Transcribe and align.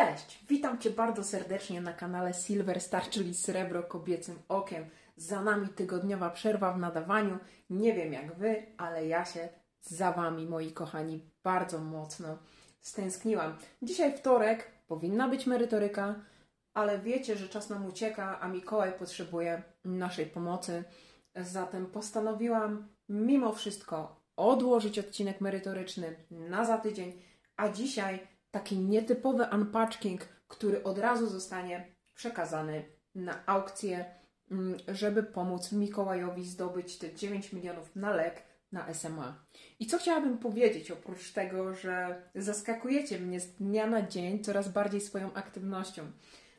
Cześć! 0.00 0.44
Witam 0.48 0.78
Cię 0.78 0.90
bardzo 0.90 1.24
serdecznie 1.24 1.80
na 1.80 1.92
kanale 1.92 2.34
Silver 2.34 2.80
Star, 2.80 3.08
czyli 3.10 3.34
Srebro 3.34 3.82
Kobiecym 3.82 4.38
Okiem. 4.48 4.84
Za 5.16 5.42
nami 5.42 5.68
tygodniowa 5.68 6.30
przerwa 6.30 6.72
w 6.72 6.78
nadawaniu. 6.78 7.38
Nie 7.70 7.94
wiem 7.94 8.12
jak 8.12 8.34
Wy, 8.34 8.66
ale 8.76 9.06
ja 9.06 9.24
się 9.24 9.48
za 9.80 10.12
Wami, 10.12 10.46
moi 10.46 10.72
kochani, 10.72 11.30
bardzo 11.42 11.78
mocno 11.78 12.38
stęskniłam. 12.80 13.56
Dzisiaj 13.82 14.16
wtorek, 14.16 14.70
powinna 14.86 15.28
być 15.28 15.46
merytoryka, 15.46 16.14
ale 16.74 16.98
wiecie, 16.98 17.36
że 17.36 17.48
czas 17.48 17.70
nam 17.70 17.86
ucieka, 17.86 18.40
a 18.40 18.48
Mikołaj 18.48 18.92
potrzebuje 18.92 19.62
naszej 19.84 20.26
pomocy. 20.26 20.84
Zatem 21.36 21.86
postanowiłam 21.86 22.88
mimo 23.08 23.52
wszystko 23.52 24.22
odłożyć 24.36 24.98
odcinek 24.98 25.40
merytoryczny 25.40 26.16
na 26.30 26.64
za 26.64 26.78
tydzień, 26.78 27.22
a 27.56 27.68
dzisiaj 27.68 28.39
taki 28.50 28.78
nietypowy 28.78 29.46
unpatching, 29.52 30.20
który 30.48 30.82
od 30.82 30.98
razu 30.98 31.26
zostanie 31.26 31.94
przekazany 32.14 32.84
na 33.14 33.46
aukcję, 33.46 34.04
mm, 34.50 34.76
żeby 34.88 35.22
pomóc 35.22 35.72
Mikołajowi 35.72 36.44
zdobyć 36.44 36.98
te 36.98 37.14
9 37.14 37.52
milionów 37.52 37.96
na 37.96 38.10
lek 38.10 38.42
na 38.72 38.86
SMA. 38.94 39.44
I 39.80 39.86
co 39.86 39.98
chciałabym 39.98 40.38
powiedzieć, 40.38 40.90
oprócz 40.90 41.32
tego, 41.32 41.74
że 41.74 42.22
zaskakujecie 42.34 43.18
mnie 43.18 43.40
z 43.40 43.52
dnia 43.52 43.86
na 43.86 44.02
dzień 44.02 44.44
coraz 44.44 44.68
bardziej 44.68 45.00
swoją 45.00 45.32
aktywnością. 45.34 46.02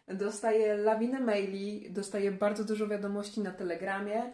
Dostaję 0.07 0.77
lawinę 0.77 1.19
maili, 1.19 1.91
dostaję 1.91 2.31
bardzo 2.31 2.63
dużo 2.63 2.87
wiadomości 2.87 3.41
na 3.41 3.51
Telegramie, 3.51 4.33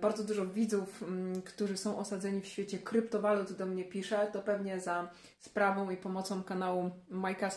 bardzo 0.00 0.24
dużo 0.24 0.46
widzów, 0.46 1.02
mm, 1.02 1.42
którzy 1.42 1.76
są 1.76 1.98
osadzeni 1.98 2.40
w 2.40 2.46
świecie 2.46 2.78
kryptowalut 2.78 3.52
do 3.52 3.66
mnie 3.66 3.84
pisze, 3.84 4.28
to 4.32 4.42
pewnie 4.42 4.80
za 4.80 5.10
sprawą 5.38 5.90
i 5.90 5.96
pomocą 5.96 6.42
kanału 6.42 6.90
Majka 7.08 7.50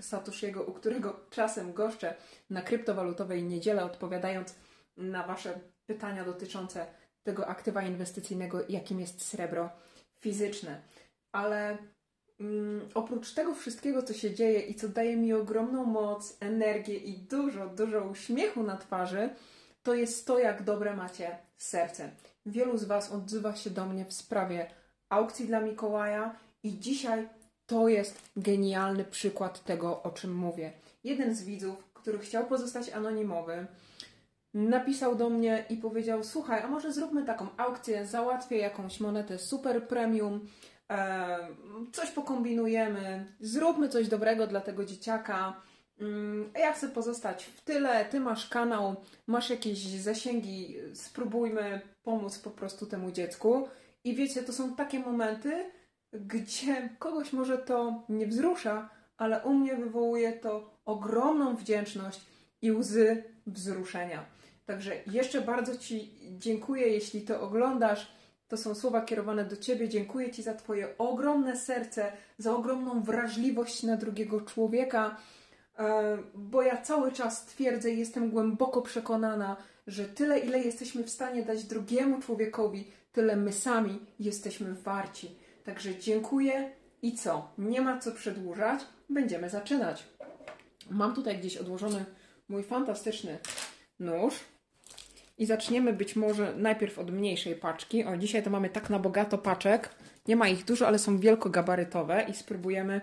Satoshiego, 0.00 0.62
u 0.62 0.72
którego 0.72 1.20
czasem 1.30 1.72
goszczę 1.72 2.14
na 2.50 2.62
kryptowalutowej 2.62 3.42
niedzielę, 3.42 3.84
odpowiadając 3.84 4.54
na 4.96 5.26
Wasze 5.26 5.60
pytania 5.86 6.24
dotyczące 6.24 6.86
tego 7.22 7.48
aktywa 7.48 7.82
inwestycyjnego, 7.82 8.60
jakim 8.68 9.00
jest 9.00 9.22
srebro 9.22 9.70
fizyczne. 10.20 10.82
Ale 11.32 11.78
mm, 12.40 12.88
oprócz 12.94 13.34
tego 13.34 13.54
wszystkiego, 13.54 14.02
co 14.02 14.14
się 14.14 14.34
dzieje 14.34 14.60
i 14.60 14.74
co 14.74 14.88
daje 14.88 15.16
mi 15.16 15.32
ogromną 15.32 15.84
moc, 15.84 16.36
energię 16.40 16.96
i 16.96 17.18
dużo, 17.18 17.66
dużo 17.66 18.00
uśmiechu 18.04 18.62
na 18.62 18.76
twarzy, 18.76 19.30
to 19.88 19.94
jest 19.94 20.26
to, 20.26 20.38
jak 20.38 20.62
dobre 20.62 20.96
macie 20.96 21.38
serce. 21.56 22.10
Wielu 22.46 22.78
z 22.78 22.84
Was 22.84 23.12
odzywa 23.12 23.56
się 23.56 23.70
do 23.70 23.86
mnie 23.86 24.04
w 24.04 24.12
sprawie 24.12 24.70
aukcji 25.08 25.46
dla 25.46 25.60
Mikołaja 25.60 26.34
i 26.62 26.78
dzisiaj 26.78 27.28
to 27.66 27.88
jest 27.88 28.22
genialny 28.36 29.04
przykład 29.04 29.64
tego, 29.64 30.02
o 30.02 30.10
czym 30.10 30.34
mówię. 30.34 30.72
Jeden 31.04 31.34
z 31.34 31.44
widzów, 31.44 31.84
który 31.94 32.18
chciał 32.18 32.46
pozostać 32.46 32.90
anonimowy, 32.90 33.66
napisał 34.54 35.16
do 35.16 35.30
mnie 35.30 35.64
i 35.70 35.76
powiedział: 35.76 36.24
Słuchaj, 36.24 36.62
a 36.62 36.68
może 36.68 36.92
zróbmy 36.92 37.24
taką 37.24 37.46
aukcję, 37.56 38.06
załatwię 38.06 38.58
jakąś 38.58 39.00
monetę 39.00 39.38
super 39.38 39.88
premium, 39.88 40.48
e, 40.90 41.38
coś 41.92 42.10
pokombinujemy, 42.10 43.26
zróbmy 43.40 43.88
coś 43.88 44.08
dobrego 44.08 44.46
dla 44.46 44.60
tego 44.60 44.84
dzieciaka. 44.84 45.67
Mm, 46.00 46.50
ja 46.58 46.72
chcę 46.72 46.88
pozostać 46.88 47.44
w 47.44 47.60
tyle, 47.60 48.04
ty 48.04 48.20
masz 48.20 48.48
kanał, 48.48 48.96
masz 49.26 49.50
jakieś 49.50 49.78
zasięgi, 49.78 50.76
spróbujmy 50.94 51.80
pomóc 52.02 52.38
po 52.38 52.50
prostu 52.50 52.86
temu 52.86 53.12
dziecku. 53.12 53.68
I 54.04 54.14
wiecie, 54.14 54.42
to 54.42 54.52
są 54.52 54.74
takie 54.74 54.98
momenty, 55.00 55.64
gdzie 56.12 56.88
kogoś 56.98 57.32
może 57.32 57.58
to 57.58 58.02
nie 58.08 58.26
wzrusza, 58.26 58.88
ale 59.16 59.42
u 59.44 59.54
mnie 59.54 59.76
wywołuje 59.76 60.32
to 60.32 60.70
ogromną 60.84 61.56
wdzięczność 61.56 62.20
i 62.62 62.72
łzy 62.72 63.22
wzruszenia. 63.46 64.24
Także 64.66 64.92
jeszcze 65.06 65.40
bardzo 65.40 65.76
Ci 65.76 66.12
dziękuję, 66.38 66.88
jeśli 66.88 67.22
to 67.22 67.40
oglądasz. 67.40 68.12
To 68.48 68.56
są 68.56 68.74
słowa 68.74 69.00
kierowane 69.00 69.44
do 69.44 69.56
Ciebie. 69.56 69.88
Dziękuję 69.88 70.30
Ci 70.30 70.42
za 70.42 70.54
Twoje 70.54 70.98
ogromne 70.98 71.56
serce, 71.56 72.12
za 72.38 72.56
ogromną 72.56 73.02
wrażliwość 73.02 73.82
na 73.82 73.96
drugiego 73.96 74.40
człowieka, 74.40 75.16
bo 76.34 76.62
ja 76.62 76.82
cały 76.82 77.12
czas 77.12 77.46
twierdzę 77.46 77.90
i 77.90 77.98
jestem 77.98 78.30
głęboko 78.30 78.82
przekonana, 78.82 79.56
że 79.86 80.04
tyle, 80.04 80.38
ile 80.38 80.58
jesteśmy 80.58 81.04
w 81.04 81.10
stanie 81.10 81.42
dać 81.42 81.64
drugiemu 81.64 82.20
człowiekowi, 82.20 82.90
tyle 83.12 83.36
my 83.36 83.52
sami 83.52 83.98
jesteśmy 84.20 84.74
warci. 84.74 85.36
Także 85.64 85.98
dziękuję 85.98 86.70
i 87.02 87.12
co? 87.12 87.52
Nie 87.58 87.80
ma 87.80 87.98
co 87.98 88.12
przedłużać, 88.12 88.80
będziemy 89.08 89.50
zaczynać. 89.50 90.04
Mam 90.90 91.14
tutaj 91.14 91.38
gdzieś 91.38 91.56
odłożony 91.56 92.04
mój 92.48 92.62
fantastyczny 92.62 93.38
nóż. 94.00 94.34
I 95.38 95.46
zaczniemy 95.46 95.92
być 95.92 96.16
może 96.16 96.54
najpierw 96.56 96.98
od 96.98 97.10
mniejszej 97.10 97.54
paczki. 97.54 98.04
O, 98.04 98.16
dzisiaj 98.16 98.42
to 98.42 98.50
mamy 98.50 98.70
tak 98.70 98.90
na 98.90 98.98
bogato 98.98 99.38
paczek. 99.38 99.90
Nie 100.28 100.36
ma 100.36 100.48
ich 100.48 100.64
dużo, 100.64 100.86
ale 100.86 100.98
są 100.98 101.18
wielkogabarytowe 101.18 102.26
i 102.30 102.34
spróbujemy 102.34 103.00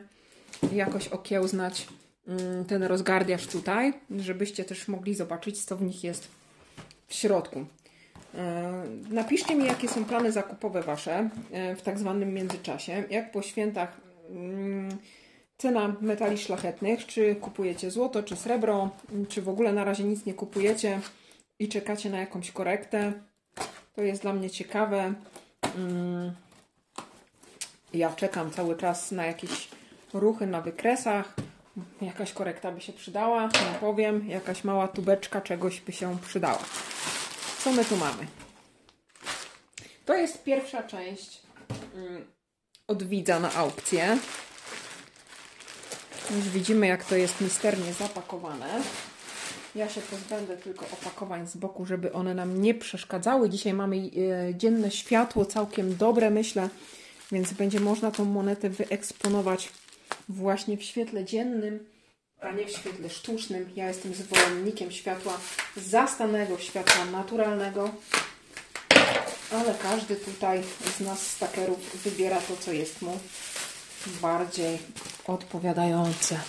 jakoś 0.72 1.08
okiełznać 1.08 1.88
ten 2.68 2.84
rozgardiaż 2.84 3.48
tutaj, 3.48 3.94
żebyście 4.18 4.66
też 4.66 4.88
mogli 4.88 5.16
zobaczyć, 5.16 5.66
co 5.66 5.78
w 5.78 5.82
nich 5.82 6.04
jest 6.04 6.28
w 7.08 7.14
środku. 7.14 7.66
E, 8.38 8.84
napiszcie 9.10 9.56
mi, 9.56 9.66
jakie 9.66 9.88
są 9.88 10.06
plany 10.06 10.32
zakupowe 10.32 10.84
Wasze 10.84 11.30
e, 11.52 11.76
w 11.76 11.82
tak 11.82 12.00
zwanym 12.00 12.34
międzyczasie. 12.34 13.04
Jak 13.10 13.32
po 13.32 13.42
świętach 13.42 14.02
mm, 14.30 14.98
cena 15.58 15.96
metali 16.02 16.38
szlachetnych, 16.38 17.06
czy 17.06 17.36
kupujecie 17.36 17.92
złoto, 17.92 18.24
czy 18.24 18.36
srebro, 18.36 18.90
czy 19.30 19.42
w 19.42 19.50
ogóle 19.50 19.74
na 19.74 19.84
razie 19.84 20.04
nic 20.04 20.26
nie 20.26 20.34
kupujecie 20.34 21.00
i 21.60 21.70
czekacie 21.70 22.10
na 22.10 22.20
jakąś 22.20 22.52
korektę. 22.52 23.14
To 23.96 24.02
jest 24.02 24.22
dla 24.22 24.34
mnie 24.34 24.50
ciekawe. 24.50 25.14
Mm, 25.78 26.32
ja 27.94 28.14
czekam 28.14 28.52
cały 28.52 28.78
czas 28.78 29.12
na 29.12 29.26
jakieś 29.26 29.70
ruchy 30.14 30.48
na 30.48 30.62
wykresach. 30.62 31.36
Jakaś 32.02 32.34
korekta 32.34 32.72
by 32.72 32.82
się 32.82 32.94
przydała, 32.94 33.50
powiem. 33.80 34.30
Jakaś 34.30 34.64
mała 34.64 34.88
tubeczka 34.88 35.42
czegoś 35.42 35.82
by 35.82 35.92
się 35.92 36.18
przydała. 36.26 36.64
Co 37.60 37.72
my 37.72 37.86
tu 37.86 37.98
mamy? 37.98 38.28
To 40.06 40.14
jest 40.14 40.44
pierwsza 40.44 40.84
część 40.84 41.42
mm, 41.96 42.26
od 42.88 43.04
widza 43.04 43.40
na 43.40 43.54
aukcję. 43.54 44.18
Już 46.36 46.50
widzimy, 46.50 46.88
jak 46.88 47.04
to 47.04 47.16
jest 47.16 47.42
misternie 47.42 47.94
zapakowane. 47.94 48.82
Ja 49.76 49.90
się 49.90 50.02
pozbędę 50.02 50.58
tylko 50.58 50.86
opakowań 50.86 51.48
z 51.48 51.58
boku, 51.58 51.86
żeby 51.86 52.14
one 52.14 52.34
nam 52.34 52.62
nie 52.62 52.74
przeszkadzały. 52.74 53.50
Dzisiaj 53.50 53.74
mamy 53.74 53.98
e, 53.98 54.56
dzienne 54.56 54.92
światło, 54.92 55.46
całkiem 55.46 55.98
dobre, 55.98 56.30
myślę, 56.30 56.70
więc 57.32 57.54
będzie 57.54 57.80
można 57.80 58.12
tą 58.12 58.26
monetę 58.26 58.70
wyeksponować 58.70 59.70
właśnie 60.30 60.78
w 60.78 60.84
świetle 60.84 61.26
dziennym, 61.26 61.86
a 62.42 62.52
nie 62.52 62.66
w 62.66 62.72
świetle 62.72 63.10
sztucznym. 63.10 63.70
Ja 63.76 63.88
jestem 63.88 64.14
zwolennikiem 64.14 64.92
światła 64.92 65.38
zastanego, 65.78 66.58
światła 66.58 67.06
naturalnego, 67.06 67.92
ale 69.52 69.76
każdy 69.82 70.16
tutaj 70.16 70.64
z 70.98 71.00
nas, 71.00 71.28
stakerów, 71.28 72.04
wybiera 72.04 72.38
to, 72.42 72.56
co 72.56 72.72
jest 72.72 73.02
mu 73.02 73.20
bardziej 74.22 74.78
odpowiadające. 75.28 76.40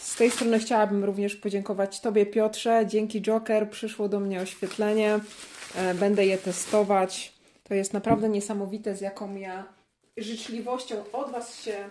Z 0.00 0.16
tej 0.16 0.30
strony 0.30 0.58
chciałabym 0.58 1.04
również 1.04 1.36
podziękować 1.36 2.00
Tobie, 2.00 2.26
Piotrze. 2.26 2.84
Dzięki 2.86 3.22
Joker 3.22 3.70
przyszło 3.70 4.08
do 4.08 4.20
mnie 4.20 4.40
oświetlenie. 4.40 5.20
E, 5.74 5.94
będę 5.94 6.26
je 6.26 6.38
testować. 6.38 7.32
To 7.64 7.74
jest 7.74 7.92
naprawdę 7.92 8.28
niesamowite, 8.28 8.96
z 8.96 9.00
jaką 9.00 9.36
ja 9.36 9.64
życzliwością 10.16 11.04
od 11.12 11.30
Was 11.30 11.62
się 11.62 11.90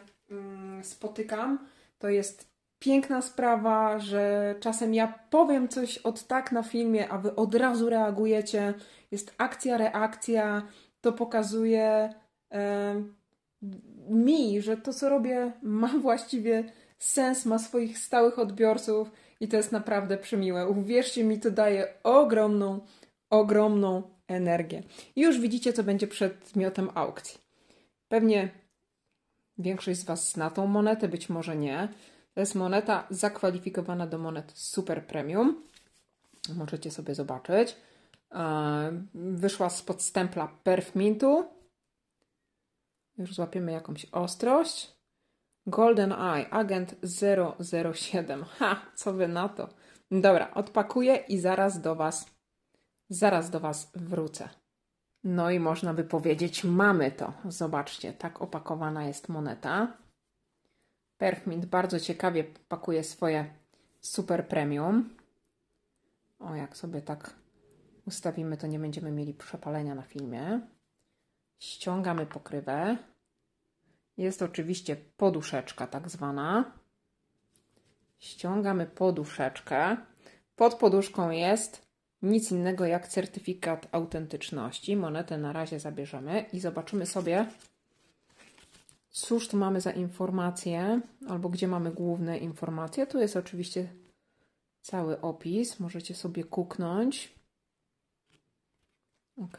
spotykam. 0.82 1.68
To 2.00 2.10
jest 2.10 2.54
piękna 2.80 3.22
sprawa, 3.22 4.00
że 4.00 4.56
czasem 4.60 4.94
ja 4.94 5.20
powiem 5.30 5.68
coś 5.68 5.98
od 5.98 6.28
tak 6.28 6.52
na 6.52 6.64
filmie, 6.64 7.10
a 7.10 7.18
Wy 7.18 7.36
od 7.36 7.56
razu 7.56 7.90
reagujecie. 7.90 8.74
Jest 9.12 9.34
akcja, 9.38 9.78
reakcja. 9.78 10.68
To 11.02 11.14
pokazuje 11.14 12.14
mi, 14.10 14.62
że 14.62 14.78
to, 14.78 14.94
co 14.94 15.10
robię, 15.10 15.52
ma 15.62 15.88
właściwie 16.02 16.64
sens, 17.00 17.46
ma 17.46 17.60
swoich 17.60 17.98
stałych 17.98 18.40
odbiorców 18.40 19.12
i 19.40 19.48
to 19.48 19.58
jest 19.58 19.72
naprawdę 19.72 20.18
przemiłe. 20.18 20.68
Uwierzcie 20.68 21.24
mi, 21.24 21.40
to 21.40 21.52
daje 21.52 21.88
ogromną, 22.04 22.80
ogromną 23.30 24.04
energię. 24.28 24.84
I 25.16 25.22
już 25.22 25.40
widzicie, 25.40 25.74
co 25.74 25.84
będzie 25.84 26.08
przedmiotem 26.08 26.90
aukcji. 26.96 27.40
Pewnie 28.08 28.50
większość 29.58 30.00
z 30.00 30.04
Was 30.04 30.32
zna 30.32 30.50
tą 30.50 30.68
monetę, 30.68 31.08
być 31.08 31.30
może 31.30 31.56
nie. 31.56 31.90
To 32.34 32.40
jest 32.40 32.56
moneta 32.56 33.08
zakwalifikowana 33.10 34.08
do 34.08 34.18
monet 34.18 34.52
super 34.56 35.08
premium. 35.08 35.64
Możecie 36.56 36.92
sobie 36.92 37.16
zobaczyć. 37.16 37.76
Wyszła 39.14 39.70
spod 39.70 40.02
stempla 40.02 40.48
Perf 40.64 40.96
Mintu. 40.96 41.46
Już 43.18 43.36
złapiemy 43.36 43.72
jakąś 43.72 44.06
ostrość. 44.12 44.94
Golden 45.68 46.12
Eye, 46.12 46.50
agent 46.50 46.96
007. 47.64 48.46
Ha, 48.60 48.82
co 48.96 49.14
wy 49.14 49.28
na 49.28 49.50
to? 49.50 49.70
Dobra, 50.12 50.54
odpakuję 50.54 51.16
i 51.16 51.40
zaraz 51.40 51.82
do 51.82 51.96
Was, 51.96 52.26
zaraz 53.10 53.50
do 53.50 53.60
Was 53.60 53.92
wrócę. 53.96 54.50
No 55.24 55.52
i 55.52 55.60
można 55.60 55.94
by 55.94 56.04
powiedzieć, 56.04 56.64
mamy 56.64 57.12
to. 57.12 57.34
Zobaczcie, 57.46 58.14
tak 58.14 58.42
opakowana 58.42 59.06
jest 59.06 59.30
moneta. 59.30 59.98
Perfmint 61.18 61.66
bardzo 61.66 62.00
ciekawie 62.00 62.44
pakuje 62.44 63.04
swoje 63.04 63.54
super 64.02 64.48
premium. 64.48 65.10
O, 66.40 66.56
jak 66.56 66.78
sobie 66.78 67.02
tak 67.02 67.34
ustawimy, 68.06 68.58
to 68.58 68.68
nie 68.68 68.80
będziemy 68.80 69.12
mieli 69.12 69.34
przepalenia 69.34 69.96
na 69.96 70.02
filmie. 70.02 70.62
Ściągamy 71.60 72.26
pokrywę. 72.26 72.98
Jest 74.18 74.42
oczywiście 74.42 74.96
poduszeczka 74.96 75.88
tak 75.88 76.10
zwana. 76.10 76.72
Ściągamy 78.20 78.86
poduszeczkę. 78.86 79.98
Pod 80.56 80.76
poduszką 80.76 81.30
jest 81.30 81.93
nic 82.24 82.52
innego 82.52 82.86
jak 82.86 83.08
certyfikat 83.08 83.88
autentyczności. 83.92 84.96
Monetę 84.96 85.38
na 85.38 85.54
razie 85.54 85.80
zabierzemy 85.80 86.46
i 86.54 86.60
zobaczymy 86.60 87.06
sobie, 87.06 87.46
cóż 89.10 89.48
tu 89.48 89.58
mamy 89.58 89.82
za 89.82 89.92
informacje, 89.92 91.02
albo 91.30 91.50
gdzie 91.50 91.68
mamy 91.68 91.92
główne 91.92 92.38
informacje. 92.38 93.08
Tu 93.08 93.20
jest 93.20 93.36
oczywiście 93.36 93.88
cały 94.82 95.22
opis. 95.22 95.80
Możecie 95.80 96.16
sobie 96.16 96.44
kuknąć. 96.44 97.34
Ok. 99.38 99.58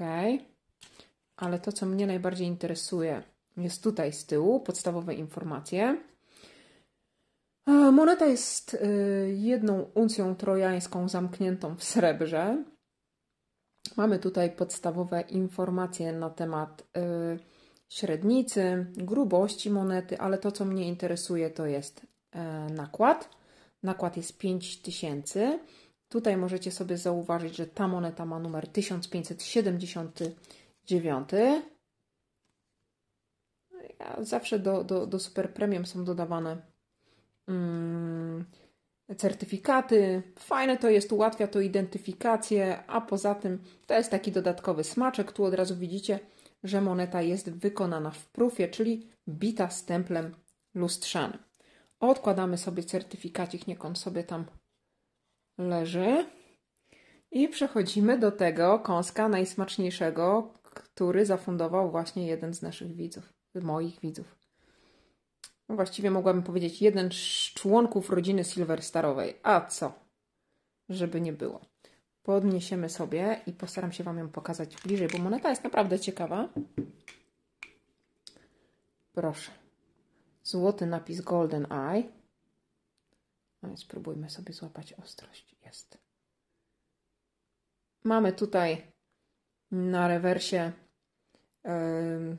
Ale 1.37 1.59
to, 1.59 1.73
co 1.73 1.87
mnie 1.87 2.07
najbardziej 2.07 2.47
interesuje, 2.47 3.23
jest 3.57 3.83
tutaj 3.83 4.13
z 4.13 4.27
tyłu 4.27 4.61
podstawowe 4.61 5.15
informacje. 5.15 5.97
Moneta 7.67 8.27
jest 8.27 8.75
y, 8.75 8.79
jedną 9.39 9.91
uncją 9.95 10.37
trojańską 10.37 11.09
zamkniętą 11.09 11.77
w 11.77 11.85
srebrze. 11.85 12.65
Mamy 13.97 14.19
tutaj 14.19 14.51
podstawowe 14.51 15.21
informacje 15.21 16.13
na 16.13 16.31
temat 16.31 16.83
y, 16.83 16.85
średnicy, 17.89 18.87
grubości 18.97 19.71
monety, 19.71 20.19
ale 20.19 20.39
to, 20.39 20.53
co 20.53 20.65
mnie 20.65 20.89
interesuje, 20.89 21.51
to 21.51 21.67
jest 21.67 22.07
e, 22.33 22.67
nakład. 22.71 23.31
Nakład 23.83 24.17
jest 24.17 24.39
5000. 24.39 25.59
Tutaj 26.09 26.37
możecie 26.37 26.73
sobie 26.73 26.99
zauważyć, 26.99 27.57
że 27.57 27.67
ta 27.67 27.89
moneta 27.89 28.27
ma 28.27 28.39
numer 28.39 28.69
1579. 28.69 31.29
Zawsze 34.19 34.59
do, 34.59 34.85
do, 34.85 35.07
do 35.07 35.19
super 35.19 35.55
premium 35.55 35.87
są 35.87 36.05
dodawane 36.05 36.74
certyfikaty. 39.17 40.23
Fajne 40.39 40.77
to 40.77 40.91
jest, 40.91 41.13
ułatwia 41.13 41.47
to 41.47 41.61
identyfikację, 41.61 42.87
a 42.87 43.01
poza 43.01 43.35
tym 43.35 43.59
to 43.87 43.95
jest 43.95 44.11
taki 44.11 44.33
dodatkowy 44.33 44.85
smaczek. 44.85 45.33
Tu 45.33 45.45
od 45.45 45.55
razu 45.55 45.77
widzicie, 45.77 46.21
że 46.63 46.81
moneta 46.81 47.23
jest 47.23 47.51
wykonana 47.51 48.11
w 48.11 48.27
prufie, 48.29 48.69
czyli 48.69 49.09
bita 49.29 49.71
stemplem 49.71 50.35
lustrzanym. 50.75 51.39
Odkładamy 52.01 52.59
sobie 52.59 52.83
certyfikacik, 52.83 53.67
niech 53.67 53.85
on 53.85 53.97
sobie 53.97 54.25
tam 54.25 54.45
leży. 55.59 56.27
I 57.31 57.49
przechodzimy 57.49 58.19
do 58.19 58.33
tego 58.33 58.79
kąska 58.79 59.29
najsmaczniejszego, 59.29 60.55
który 60.65 61.27
zafundował 61.27 61.91
właśnie 61.91 62.27
jeden 62.27 62.55
z 62.55 62.63
naszych 62.63 62.97
widzów, 62.97 63.33
moich 63.63 64.01
widzów. 64.01 64.44
No 65.69 65.75
właściwie 65.77 66.11
mogłabym 66.11 66.43
powiedzieć 66.43 66.83
jeden 66.83 67.13
z 67.13 67.53
członków 67.55 68.11
rodziny 68.11 68.45
Silverstarowej. 68.45 69.37
A 69.43 69.61
co? 69.61 69.93
Żeby 70.89 71.21
nie 71.21 71.33
było. 71.33 71.61
Podniesiemy 72.23 72.89
sobie 72.89 73.41
i 73.47 73.53
postaram 73.53 73.93
się 73.93 74.05
Wam 74.05 74.19
ją 74.19 74.29
pokazać 74.29 74.77
bliżej, 74.83 75.09
bo 75.09 75.19
moneta 75.19 75.51
jest 75.51 75.65
naprawdę 75.65 75.99
ciekawa. 76.01 76.49
Proszę. 79.13 79.51
Złoty 80.43 80.87
napis 80.87 81.21
Golden 81.21 81.73
Eye. 81.73 82.09
No 83.63 83.77
spróbujmy 83.77 84.31
sobie 84.31 84.53
złapać 84.53 84.93
ostrość. 84.93 85.57
Jest. 85.65 85.99
Mamy 88.05 88.33
tutaj 88.33 88.93
na 89.71 90.09
rewersie 90.09 90.73
yy, 91.65 92.37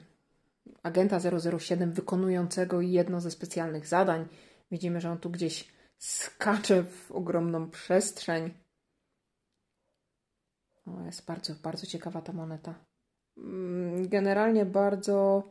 agenta 0.83 1.19
007 1.59 1.91
wykonującego 1.91 2.81
jedno 2.81 3.21
ze 3.21 3.31
specjalnych 3.31 3.87
zadań. 3.87 4.27
Widzimy, 4.71 5.01
że 5.01 5.11
on 5.11 5.17
tu 5.17 5.29
gdzieś 5.29 5.73
skacze 5.97 6.83
w 6.83 7.11
ogromną 7.11 7.69
przestrzeń. 7.69 8.53
O, 10.85 11.05
jest 11.05 11.25
bardzo, 11.25 11.55
bardzo 11.63 11.87
ciekawa 11.87 12.21
ta 12.21 12.33
moneta. 12.33 12.85
Mm, 13.37 14.07
generalnie 14.07 14.65
bardzo 14.65 15.43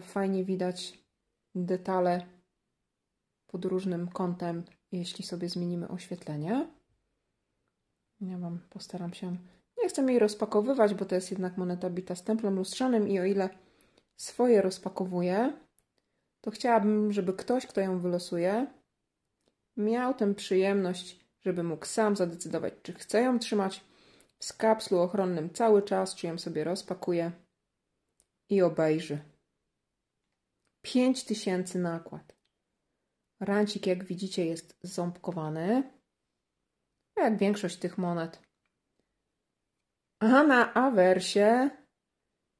fajnie 0.00 0.44
widać 0.44 0.98
detale 1.54 2.26
pod 3.46 3.64
różnym 3.64 4.08
kątem, 4.08 4.64
jeśli 4.92 5.24
sobie 5.24 5.48
zmienimy 5.48 5.88
oświetlenie. 5.88 6.68
Ja 8.20 8.38
Wam 8.38 8.60
postaram 8.70 9.14
się. 9.14 9.36
Nie 9.82 9.88
chcę 9.88 10.02
jej 10.02 10.18
rozpakowywać, 10.18 10.94
bo 10.94 11.04
to 11.04 11.14
jest 11.14 11.30
jednak 11.30 11.56
moneta 11.56 11.90
bita 11.90 12.14
stemplem 12.14 12.56
lustrzanym 12.56 13.08
i 13.08 13.20
o 13.20 13.24
ile 13.24 13.48
swoje 14.18 14.62
rozpakowuję, 14.62 15.52
to 16.40 16.50
chciałabym, 16.50 17.12
żeby 17.12 17.32
ktoś, 17.32 17.66
kto 17.66 17.80
ją 17.80 18.00
wylosuje, 18.00 18.66
miał 19.76 20.14
tę 20.14 20.34
przyjemność, 20.34 21.20
żeby 21.40 21.62
mógł 21.62 21.86
sam 21.86 22.16
zadecydować, 22.16 22.74
czy 22.82 22.92
chce 22.92 23.22
ją 23.22 23.38
trzymać 23.38 23.84
w 24.42 24.56
kapslu 24.56 24.98
ochronnym 24.98 25.50
cały 25.50 25.82
czas, 25.82 26.14
czy 26.14 26.26
ją 26.26 26.38
sobie 26.38 26.64
rozpakuje 26.64 27.32
i 28.48 28.62
obejrzy. 28.62 29.18
5000 30.82 31.78
nakład. 31.78 32.36
Rancik, 33.40 33.86
jak 33.86 34.04
widzicie, 34.04 34.46
jest 34.46 34.78
ząbkowany, 34.82 35.92
jak 37.16 37.38
większość 37.38 37.76
tych 37.76 37.98
monet. 37.98 38.42
A 40.20 40.42
na 40.42 40.74
awersie 40.74 41.70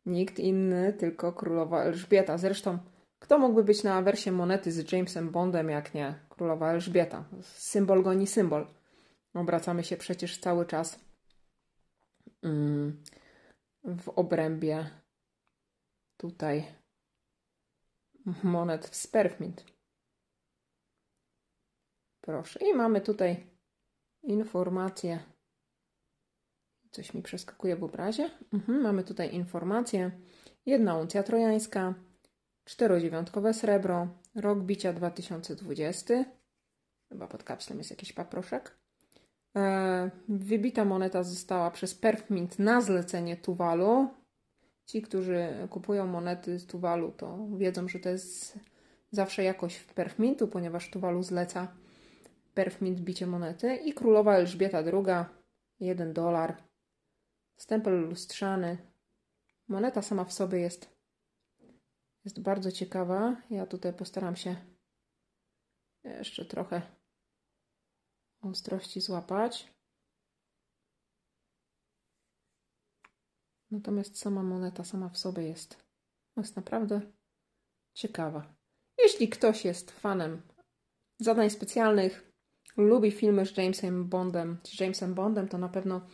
nikt 0.06 0.38
inny, 0.38 0.92
tylko 0.92 1.32
królowa 1.32 1.82
Elżbieta. 1.82 2.38
Zresztą, 2.38 2.78
kto 3.18 3.38
mógłby 3.38 3.64
być 3.64 3.84
na 3.84 3.94
awersie 3.94 4.32
monety 4.32 4.72
z 4.72 4.92
Jamesem 4.92 5.30
Bondem, 5.30 5.70
jak 5.70 5.94
nie 5.94 6.14
królowa 6.28 6.72
Elżbieta? 6.72 7.24
Symbol 7.42 8.02
goni 8.02 8.26
symbol. 8.26 8.66
Obracamy 9.34 9.84
się 9.84 9.96
przecież 9.96 10.38
cały 10.38 10.66
czas 10.66 11.00
mm, 12.42 13.02
w 13.84 14.08
obrębie 14.08 14.90
tutaj 16.16 16.64
monet 18.42 18.86
w 18.86 18.96
Sperfmint. 18.96 19.64
Proszę. 22.20 22.60
I 22.70 22.74
mamy 22.74 23.00
tutaj 23.00 23.46
informacje. 24.22 25.37
Coś 26.90 27.14
mi 27.14 27.22
przeskakuje 27.22 27.76
w 27.76 27.84
obrazie. 27.84 28.30
Mhm, 28.52 28.80
mamy 28.80 29.04
tutaj 29.04 29.34
informację. 29.34 30.10
Jedna 30.66 30.96
uncja 30.96 31.22
trojańska, 31.22 31.94
czterodziewiątkowe 32.64 33.54
srebro, 33.54 34.08
rok 34.34 34.58
bicia 34.58 34.92
2020. 34.92 36.24
Chyba 37.08 37.26
pod 37.26 37.44
kapslem 37.44 37.78
jest 37.78 37.90
jakiś 37.90 38.12
paproszek. 38.12 38.78
E, 39.56 40.10
wybita 40.28 40.84
moneta 40.84 41.22
została 41.22 41.70
przez 41.70 41.94
Perfmint 41.94 42.58
na 42.58 42.80
zlecenie 42.80 43.36
Tuwalu. 43.36 44.08
Ci, 44.86 45.02
którzy 45.02 45.48
kupują 45.70 46.06
monety 46.06 46.58
z 46.58 46.66
Tuwalu, 46.66 47.12
to 47.12 47.46
wiedzą, 47.56 47.88
że 47.88 47.98
to 47.98 48.08
jest 48.08 48.58
zawsze 49.10 49.44
jakoś 49.44 49.78
Perfmintu, 49.78 50.48
ponieważ 50.48 50.90
Tuwalu 50.90 51.22
zleca 51.22 51.68
Perfmint 52.54 53.00
bicie 53.00 53.26
monety 53.26 53.76
i 53.76 53.92
królowa 53.92 54.34
Elżbieta 54.34 54.78
II, 54.78 55.24
1 55.80 56.12
dolar, 56.12 56.56
stempel 57.58 58.08
lustrzany. 58.08 58.78
Moneta 59.68 60.02
sama 60.02 60.24
w 60.24 60.32
sobie 60.32 60.58
jest, 60.60 60.96
jest 62.24 62.40
bardzo 62.40 62.72
ciekawa. 62.72 63.36
Ja 63.50 63.66
tutaj 63.66 63.92
postaram 63.92 64.36
się 64.36 64.56
jeszcze 66.04 66.44
trochę 66.44 66.82
ostrości 68.40 69.00
złapać. 69.00 69.72
Natomiast 73.70 74.18
sama 74.18 74.42
moneta 74.42 74.84
sama 74.84 75.08
w 75.08 75.18
sobie 75.18 75.42
jest, 75.42 75.76
jest 76.36 76.56
naprawdę 76.56 77.00
ciekawa. 77.94 78.54
Jeśli 78.98 79.28
ktoś 79.28 79.64
jest 79.64 79.90
fanem 79.90 80.42
zadań 81.18 81.50
specjalnych, 81.50 82.32
lubi 82.76 83.10
filmy 83.10 83.46
z 83.46 83.56
Jamesem 83.56 84.08
Bondem, 84.08 84.58
z 84.64 84.80
Jamesem 84.80 85.14
Bondem, 85.14 85.48
to 85.48 85.58
na 85.58 85.68
pewno 85.68 86.06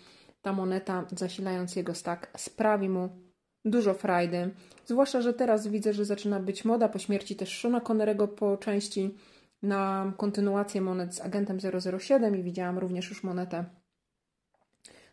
ta 0.44 0.52
moneta, 0.52 1.04
zasilając 1.16 1.76
jego 1.76 1.94
stack, 1.94 2.38
sprawi 2.38 2.88
mu, 2.88 3.08
dużo 3.64 3.94
frajdy. 3.94 4.50
Zwłaszcza, 4.86 5.20
że 5.20 5.34
teraz 5.34 5.66
widzę, 5.66 5.92
że 5.92 6.04
zaczyna 6.04 6.40
być 6.40 6.64
moda 6.64 6.88
po 6.88 6.98
śmierci 6.98 7.36
też 7.36 7.58
Shona 7.58 7.80
Connerego 7.80 8.28
po 8.28 8.56
części 8.56 9.14
na 9.62 10.12
kontynuację 10.16 10.80
monet 10.80 11.14
z 11.14 11.20
agentem 11.20 11.58
007 12.00 12.36
i 12.36 12.42
widziałam 12.42 12.78
również 12.78 13.08
już 13.08 13.22
monetę 13.22 13.64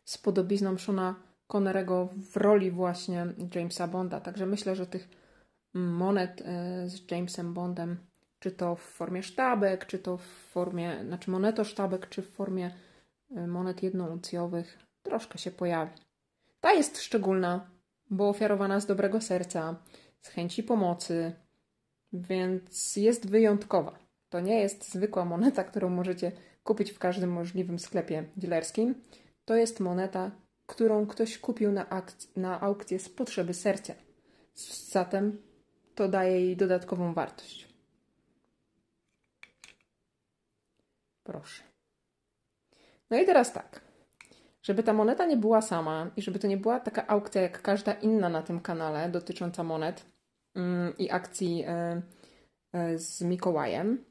z 0.06 0.18
podobizną 0.18 0.78
Shona 0.78 1.16
Connerego 1.48 2.10
w 2.32 2.38
roli 2.38 2.72
właśnie 2.72 3.28
Jamesa 3.56 3.88
Bonda. 3.88 4.22
Także 4.22 4.46
myślę, 4.46 4.76
że 4.76 4.88
tych 4.88 5.10
monet 5.74 6.42
e, 6.46 6.90
z 6.90 7.12
Jamesem 7.12 7.54
Bondem, 7.54 7.98
czy 8.40 8.52
to 8.52 8.76
w 8.76 8.82
formie 8.82 9.24
sztabek, 9.24 9.86
czy 9.86 10.00
to 10.00 10.18
w 10.18 10.26
formie, 10.26 11.04
znaczy 11.06 11.32
monetosztabek, 11.32 12.10
czy 12.10 12.22
w 12.22 12.30
formie 12.30 12.72
e, 13.36 13.48
monet 13.48 13.84
jednouncjowych, 13.84 14.91
troszkę 15.04 15.38
się 15.38 15.52
pojawi. 15.52 15.92
Ta 16.62 16.74
jest 16.74 17.02
szczególna, 17.02 17.70
bo 18.10 18.30
ofiarowana 18.30 18.80
z 18.80 18.86
dobrego 18.86 19.22
serca, 19.22 19.76
z 20.22 20.28
chęci 20.28 20.64
pomocy, 20.64 21.34
więc 22.14 22.96
jest 22.96 23.30
wyjątkowa. 23.30 24.00
To 24.30 24.40
nie 24.40 24.60
jest 24.60 24.92
zwykła 24.92 25.26
moneta, 25.26 25.64
którą 25.64 25.90
możecie 25.90 26.32
kupić 26.64 26.92
w 26.92 27.00
każdym 27.00 27.32
możliwym 27.32 27.80
sklepie 27.80 28.24
dealerskim. 28.38 28.96
To 29.46 29.56
jest 29.56 29.80
moneta, 29.80 30.32
którą 30.66 31.08
ktoś 31.08 31.38
kupił 31.38 31.72
na, 31.72 32.04
na 32.36 32.62
aukcję 32.62 33.00
z 33.00 33.10
potrzeby 33.10 33.54
serca. 33.54 33.94
Zatem 34.90 35.42
to 35.96 36.08
daje 36.08 36.42
jej 36.42 36.58
dodatkową 36.58 37.14
wartość. 37.14 37.68
Proszę. 41.24 41.64
No 43.10 43.18
i 43.18 43.26
teraz 43.26 43.54
tak. 43.54 43.91
Żeby 44.64 44.84
ta 44.84 44.94
moneta 44.94 45.26
nie 45.26 45.38
była 45.38 45.62
sama 45.62 46.12
i 46.16 46.22
żeby 46.22 46.40
to 46.40 46.48
nie 46.48 46.58
była 46.58 46.80
taka 46.80 47.08
aukcja 47.08 47.42
jak 47.42 47.62
każda 47.62 47.94
inna 47.94 48.30
na 48.30 48.42
tym 48.42 48.60
kanale 48.60 49.10
dotycząca 49.10 49.64
monet 49.64 50.06
mm, 50.56 50.98
i 50.98 51.12
akcji 51.12 51.64
e, 51.68 52.02
e, 52.74 52.98
z 52.98 53.22
Mikołajem, 53.22 54.06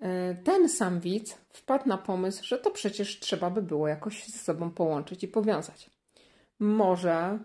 e, 0.00 0.34
ten 0.34 0.68
sam 0.68 1.00
widz 1.00 1.38
wpadł 1.48 1.88
na 1.88 1.98
pomysł, 1.98 2.44
że 2.44 2.58
to 2.58 2.70
przecież 2.70 3.20
trzeba 3.20 3.50
by 3.50 3.62
było 3.62 3.88
jakoś 3.88 4.26
ze 4.26 4.38
sobą 4.38 4.70
połączyć 4.70 5.24
i 5.24 5.28
powiązać. 5.28 5.90
Może 6.58 7.38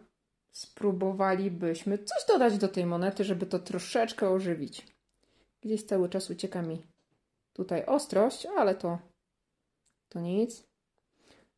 spróbowalibyśmy 0.52 1.98
coś 1.98 2.26
dodać 2.28 2.58
do 2.58 2.68
tej 2.68 2.86
monety, 2.86 3.24
żeby 3.24 3.46
to 3.46 3.60
troszeczkę 3.60 4.30
ożywić. 4.30 4.88
Gdzieś 5.62 5.84
cały 5.84 6.10
czas 6.10 6.30
ucieka 6.30 6.62
mi 6.62 6.82
tutaj 7.54 7.86
ostrość, 7.86 8.46
ale 8.46 8.76
to, 8.76 9.00
to 10.10 10.20
nic. 10.20 10.67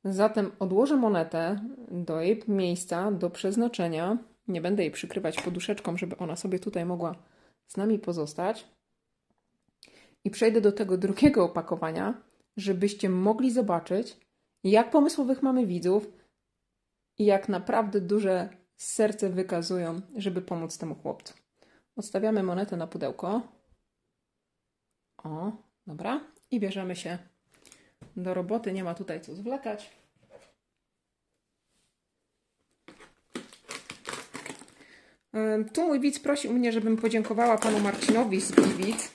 Zatem 0.03 0.51
odłożę 0.59 0.95
monetę 0.95 1.59
do 1.91 2.21
jej 2.21 2.43
miejsca, 2.47 3.11
do 3.11 3.29
przeznaczenia. 3.29 4.17
Nie 4.47 4.61
będę 4.61 4.83
jej 4.83 4.91
przykrywać 4.91 5.41
poduszeczką, 5.41 5.97
żeby 5.97 6.17
ona 6.17 6.35
sobie 6.35 6.59
tutaj 6.59 6.85
mogła 6.85 7.15
z 7.67 7.77
nami 7.77 7.99
pozostać. 7.99 8.67
I 10.23 10.29
przejdę 10.29 10.61
do 10.61 10.71
tego 10.71 10.97
drugiego 10.97 11.43
opakowania, 11.43 12.21
żebyście 12.57 13.09
mogli 13.09 13.51
zobaczyć, 13.51 14.17
jak 14.63 14.91
pomysłowych 14.91 15.43
mamy 15.43 15.65
widzów 15.65 16.11
i 17.17 17.25
jak 17.25 17.49
naprawdę 17.49 18.01
duże 18.01 18.49
serce 18.77 19.29
wykazują, 19.29 20.01
żeby 20.15 20.41
pomóc 20.41 20.77
temu 20.77 20.95
chłopcu. 20.95 21.33
Odstawiamy 21.95 22.43
monetę 22.43 22.77
na 22.77 22.87
pudełko. 22.87 23.41
O, 25.23 25.51
dobra. 25.87 26.21
I 26.51 26.59
bierzemy 26.59 26.95
się 26.95 27.17
do 28.23 28.33
roboty. 28.33 28.73
Nie 28.73 28.83
ma 28.83 28.93
tutaj 28.93 29.21
co 29.21 29.35
zwlekać. 29.35 29.91
Tu 35.73 35.87
mój 35.87 35.99
widz 35.99 36.19
prosił 36.19 36.53
mnie, 36.53 36.71
żebym 36.71 36.97
podziękowała 36.97 37.57
panu 37.57 37.79
Marcinowi 37.79 38.41
z 38.41 38.51
Gliwic. 38.51 39.11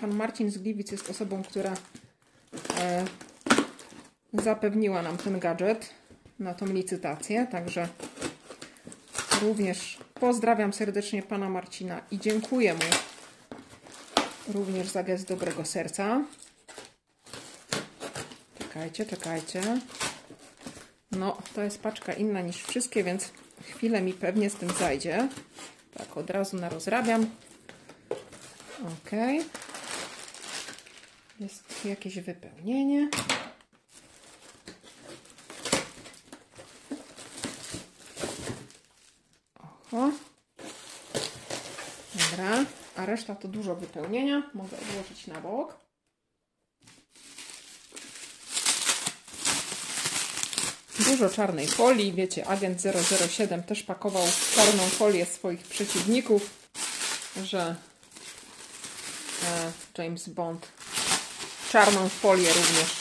Pan 0.00 0.14
Marcin 0.14 0.50
z 0.50 0.58
Gliwic 0.58 0.92
jest 0.92 1.10
osobą, 1.10 1.42
która 1.42 1.74
e, 2.78 3.04
zapewniła 4.32 5.02
nam 5.02 5.16
ten 5.16 5.38
gadżet 5.38 5.94
na 6.38 6.54
tą 6.54 6.66
licytację, 6.66 7.46
także 7.50 7.88
również 9.42 9.98
pozdrawiam 10.14 10.72
serdecznie 10.72 11.22
pana 11.22 11.48
Marcina 11.48 12.00
i 12.10 12.18
dziękuję 12.18 12.74
mu 12.74 12.80
również 14.54 14.88
za 14.88 15.02
gest 15.02 15.28
dobrego 15.28 15.64
serca. 15.64 16.24
Czekajcie, 18.78 19.06
czekajcie. 19.06 19.80
No, 21.10 21.38
to 21.54 21.62
jest 21.62 21.82
paczka 21.82 22.12
inna 22.12 22.40
niż 22.40 22.62
wszystkie, 22.62 23.04
więc 23.04 23.32
chwilę 23.62 24.02
mi 24.02 24.12
pewnie 24.12 24.50
z 24.50 24.54
tym 24.54 24.70
zajdzie. 24.70 25.28
Tak, 25.94 26.16
od 26.16 26.30
razu 26.30 26.56
na 26.56 26.68
rozrabiam. 26.68 27.26
Ok. 28.80 29.10
Jest 31.40 31.84
jakieś 31.84 32.20
wypełnienie. 32.20 33.10
Oho. 39.92 40.10
Dobra, 42.14 42.64
a 42.96 43.06
reszta 43.06 43.34
to 43.34 43.48
dużo 43.48 43.76
wypełnienia. 43.76 44.50
Mogę 44.54 44.76
odłożyć 44.76 45.26
na 45.26 45.40
bok. 45.40 45.87
Dużo 51.08 51.30
czarnej 51.30 51.66
folii. 51.66 52.12
Wiecie, 52.12 52.46
agent 52.46 52.82
007 53.30 53.62
też 53.62 53.82
pakował 53.82 54.22
czarną 54.54 54.82
folię 54.82 55.26
swoich 55.26 55.62
przeciwników, 55.62 56.50
że 57.44 57.76
e, 59.98 60.02
James 60.02 60.28
Bond 60.28 60.68
czarną 61.70 62.08
folię 62.08 62.48
również 62.48 62.96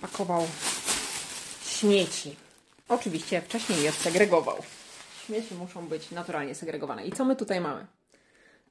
pakował 0.00 0.48
śmieci. 1.66 2.36
Oczywiście 2.88 3.42
wcześniej 3.42 3.82
je 3.82 3.92
segregował. 3.92 4.56
Śmieci 5.26 5.54
muszą 5.54 5.86
być 5.88 6.10
naturalnie 6.10 6.54
segregowane. 6.54 7.06
I 7.06 7.12
co 7.12 7.24
my 7.24 7.36
tutaj 7.36 7.60
mamy? 7.60 7.86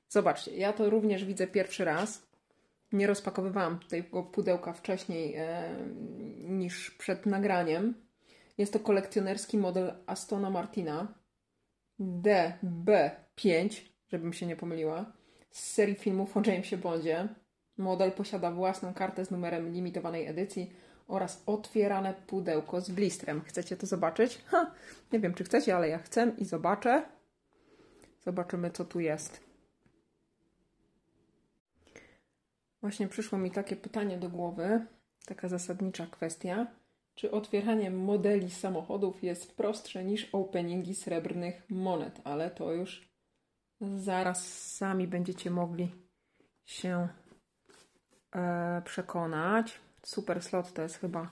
Zobaczcie, 0.10 0.51
ja 0.51 0.74
to 0.74 0.89
również 0.89 1.25
widzę 1.25 1.48
pierwszy 1.48 1.86
raz. 1.86 2.22
Nie 2.93 3.07
rozpakowywałam 3.07 3.79
tego 3.79 4.24
pudełka 4.24 4.74
wcześniej 4.74 5.36
e, 5.36 5.69
niż 6.39 6.91
przed 6.91 7.25
nagraniem. 7.25 7.93
Jest 8.57 8.74
to 8.74 8.79
kolekcjonerski 8.79 9.57
model 9.57 9.93
Astona 10.07 10.50
Martina 10.50 11.07
DB5, 12.00 13.81
żebym 14.07 14.33
się 14.33 14.45
nie 14.45 14.55
pomyliła, 14.55 15.13
z 15.51 15.71
serii 15.71 15.95
filmów 15.95 16.38
o 16.38 16.41
Jamesie 16.45 16.77
Bondzie. 16.77 17.27
Model 17.77 18.12
posiada 18.12 18.51
własną 18.51 18.93
kartę 18.93 19.25
z 19.25 19.31
numerem 19.31 19.74
limitowanej 19.74 20.27
edycji 20.27 20.74
oraz 21.07 21.43
otwierane 21.45 22.13
pudełko 22.27 22.81
z 22.81 22.89
blistrem. 22.89 23.41
Chcecie 23.41 23.77
to 23.77 23.88
zobaczyć? 23.88 24.41
Ha, 24.45 24.71
nie 25.13 25.19
wiem, 25.19 25.33
czy 25.33 25.43
chcecie, 25.43 25.75
ale 25.75 25.89
ja 25.89 25.98
chcę 25.98 26.31
i 26.38 26.45
zobaczę. 26.45 27.03
Zobaczymy, 28.25 28.71
co 28.71 28.86
tu 28.86 29.00
jest. 29.00 29.50
Właśnie 32.81 33.07
przyszło 33.07 33.38
mi 33.38 33.51
takie 33.51 33.75
pytanie 33.75 34.17
do 34.17 34.29
głowy, 34.29 34.85
taka 35.25 35.47
zasadnicza 35.47 36.07
kwestia. 36.07 36.67
Czy 37.15 37.31
otwieranie 37.31 37.91
modeli 37.91 38.51
samochodów 38.51 39.23
jest 39.23 39.57
prostsze 39.57 40.03
niż 40.03 40.29
openingi 40.31 40.95
srebrnych 40.95 41.69
monet? 41.69 42.21
Ale 42.23 42.51
to 42.51 42.73
już 42.73 43.09
zaraz 43.81 44.47
sami 44.75 45.07
będziecie 45.07 45.51
mogli 45.51 45.91
się 46.65 47.07
e, 48.35 48.81
przekonać. 48.85 49.79
Super 50.03 50.43
Slot 50.43 50.73
to 50.73 50.81
jest 50.81 50.97
chyba 50.97 51.29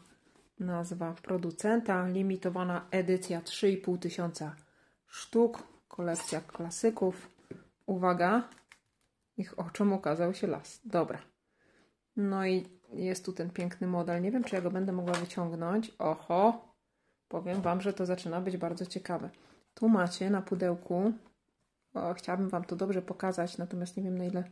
nazwa 0.60 1.14
producenta. 1.14 2.08
Limitowana 2.08 2.88
edycja 2.92 3.42
3,5 3.42 4.00
tysiąca 4.00 4.56
sztuk. 5.08 5.64
Kolekcja 5.88 6.42
klasyków. 6.42 7.30
Uwaga, 7.86 8.50
ich 9.38 9.60
oczom 9.60 9.94
ukazał 9.94 10.34
się 10.34 10.48
las. 10.48 10.82
Dobra. 10.86 11.20
No 12.22 12.46
i 12.46 12.68
jest 12.94 13.26
tu 13.26 13.34
ten 13.34 13.50
piękny 13.50 13.88
model. 13.88 14.22
Nie 14.22 14.32
wiem, 14.32 14.44
czy 14.44 14.56
ja 14.56 14.62
go 14.62 14.72
będę 14.72 14.92
mogła 14.92 15.14
wyciągnąć. 15.14 15.92
Oho, 16.00 16.74
powiem 17.28 17.62
Wam, 17.62 17.82
że 17.82 17.94
to 17.94 18.06
zaczyna 18.06 18.42
być 18.42 18.58
bardzo 18.58 18.86
ciekawe. 18.86 19.30
Tu 19.74 19.90
macie 19.90 20.30
na 20.30 20.42
pudełku, 20.42 21.14
o, 21.94 22.14
chciałabym 22.14 22.50
Wam 22.50 22.64
to 22.64 22.76
dobrze 22.76 23.02
pokazać, 23.02 23.58
natomiast 23.58 23.98
nie 23.98 24.04
wiem 24.04 24.18
na 24.18 24.26
ile 24.26 24.44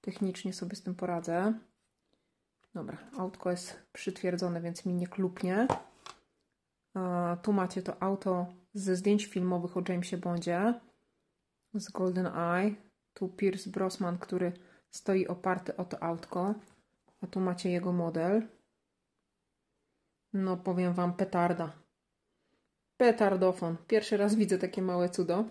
technicznie 0.00 0.52
sobie 0.52 0.76
z 0.76 0.82
tym 0.82 0.94
poradzę. 0.94 1.54
Dobra, 2.74 2.98
autko 3.18 3.50
jest 3.50 3.82
przytwierdzone, 3.92 4.60
więc 4.60 4.86
mi 4.86 4.94
nie 4.94 5.06
klupnie. 5.06 5.66
Tu 7.42 7.52
macie 7.52 7.82
to 7.82 8.02
auto 8.02 8.46
ze 8.74 8.96
zdjęć 8.96 9.26
filmowych 9.26 9.76
o 9.76 9.82
Jamesie 9.88 10.16
Bondzie 10.16 10.80
z 11.74 11.90
Golden 11.90 12.26
Eye. 12.26 12.74
Tu 13.14 13.28
Pierce 13.28 13.70
Brosnan, 13.70 14.18
który 14.18 14.52
stoi 14.90 15.26
oparty 15.26 15.76
o 15.76 15.84
to 15.84 16.02
autko. 16.02 16.54
A 17.20 17.26
tu 17.26 17.40
macie 17.40 17.70
jego 17.70 17.92
model. 17.92 18.48
No 20.32 20.56
powiem 20.56 20.94
Wam 20.94 21.16
petarda. 21.16 21.72
Petardofon. 22.96 23.76
Pierwszy 23.86 24.16
raz 24.16 24.34
widzę 24.34 24.58
takie 24.58 24.82
małe 24.82 25.08
cudo. 25.08 25.44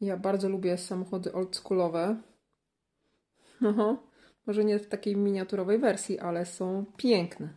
Ja 0.00 0.16
bardzo 0.16 0.48
lubię 0.48 0.78
samochody 0.78 1.32
oldschoolowe. 1.32 2.22
No, 3.60 4.02
może 4.46 4.64
nie 4.64 4.78
w 4.78 4.88
takiej 4.88 5.16
miniaturowej 5.16 5.78
wersji, 5.78 6.18
ale 6.18 6.46
są 6.46 6.84
piękne. 6.96 7.48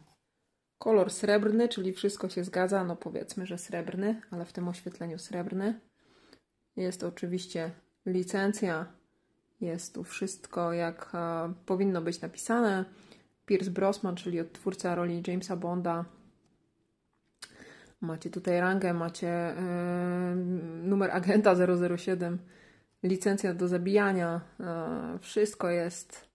Kolor 0.77 1.11
srebrny, 1.11 1.69
czyli 1.69 1.93
wszystko 1.93 2.29
się 2.29 2.43
zgadza. 2.43 2.83
No 2.83 2.95
powiedzmy, 2.95 3.45
że 3.45 3.57
srebrny, 3.57 4.21
ale 4.31 4.45
w 4.45 4.53
tym 4.53 4.67
oświetleniu 4.67 5.19
srebrny. 5.19 5.79
Jest 6.75 7.03
oczywiście 7.03 7.71
licencja. 8.05 8.98
Jest 9.61 9.95
tu 9.95 10.03
wszystko 10.03 10.73
jak 10.73 11.11
e, 11.13 11.53
powinno 11.65 12.01
być 12.01 12.21
napisane. 12.21 12.85
Pierce 13.45 13.71
Brosnan, 13.71 14.15
czyli 14.15 14.39
odtwórca 14.39 14.95
roli 14.95 15.23
Jamesa 15.27 15.55
Bonda. 15.55 16.05
Macie 18.01 18.29
tutaj 18.29 18.59
rangę, 18.59 18.93
macie 18.93 19.27
e, 19.27 20.35
numer 20.83 21.11
agenta 21.11 21.55
007, 21.97 22.39
licencja 23.03 23.53
do 23.53 23.67
zabijania. 23.67 24.41
E, 24.59 25.19
wszystko 25.21 25.69
jest 25.69 26.29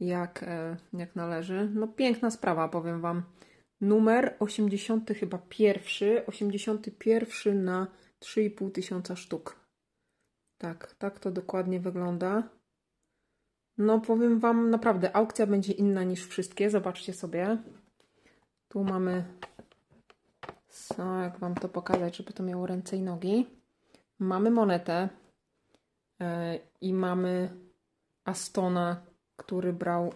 jak, 0.00 0.42
e, 0.42 0.76
jak 0.92 1.16
należy. 1.16 1.70
No 1.74 1.88
piękna 1.88 2.30
sprawa, 2.30 2.68
powiem 2.68 3.00
Wam. 3.00 3.22
Numer 3.80 4.36
80 4.38 5.10
chyba 5.10 5.38
pierwszy, 5.48 6.26
81 6.26 7.64
na 7.64 7.86
3,5 8.20 8.72
tysiąca 8.72 9.16
sztuk. 9.16 9.57
Tak, 10.58 10.94
tak 10.98 11.18
to 11.18 11.30
dokładnie 11.30 11.80
wygląda. 11.80 12.42
No 13.78 14.00
powiem 14.00 14.38
Wam, 14.38 14.70
naprawdę 14.70 15.16
aukcja 15.16 15.46
będzie 15.46 15.72
inna 15.72 16.04
niż 16.04 16.26
wszystkie. 16.26 16.70
Zobaczcie 16.70 17.12
sobie. 17.12 17.56
Tu 18.68 18.84
mamy, 18.84 19.24
co, 20.68 21.20
jak 21.20 21.38
Wam 21.38 21.54
to 21.54 21.68
pokazać, 21.68 22.16
żeby 22.16 22.32
to 22.32 22.42
miało 22.42 22.66
ręce 22.66 22.96
i 22.96 23.02
nogi. 23.02 23.46
Mamy 24.18 24.50
monetę 24.50 25.08
yy, 26.20 26.26
i 26.80 26.94
mamy 26.94 27.50
Astona, 28.24 29.02
który 29.36 29.72
brał 29.72 30.12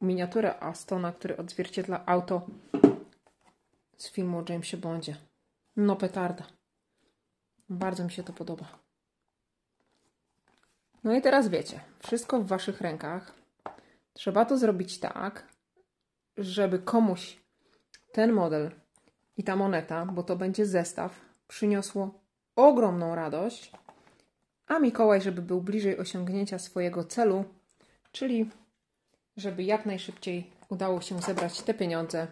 miniaturę 0.00 0.60
Astona, 0.60 1.12
który 1.12 1.36
odzwierciedla 1.36 2.06
auto 2.06 2.46
z 3.96 4.10
filmu 4.10 4.38
o 4.38 4.44
Jamesie 4.48 4.76
Bondzie. 4.76 5.16
No 5.76 5.96
petarda. 5.96 6.46
Bardzo 7.68 8.04
mi 8.04 8.10
się 8.10 8.22
to 8.22 8.32
podoba. 8.32 8.83
No 11.04 11.14
i 11.14 11.22
teraz 11.22 11.48
wiecie, 11.48 11.80
wszystko 11.98 12.40
w 12.40 12.46
waszych 12.46 12.80
rękach. 12.80 13.34
Trzeba 14.12 14.44
to 14.44 14.58
zrobić 14.58 15.00
tak, 15.00 15.48
żeby 16.36 16.78
komuś 16.78 17.38
ten 18.12 18.32
model 18.32 18.70
i 19.36 19.44
ta 19.44 19.56
moneta, 19.56 20.06
bo 20.06 20.22
to 20.22 20.36
będzie 20.36 20.66
zestaw, 20.66 21.20
przyniosło 21.48 22.20
ogromną 22.56 23.14
radość, 23.14 23.72
a 24.66 24.78
Mikołaj, 24.78 25.22
żeby 25.22 25.42
był 25.42 25.60
bliżej 25.60 25.98
osiągnięcia 25.98 26.58
swojego 26.58 27.04
celu, 27.04 27.44
czyli 28.12 28.50
żeby 29.36 29.62
jak 29.62 29.86
najszybciej 29.86 30.50
udało 30.68 31.00
się 31.00 31.20
zebrać 31.20 31.62
te 31.62 31.74
pieniądze 31.74 32.26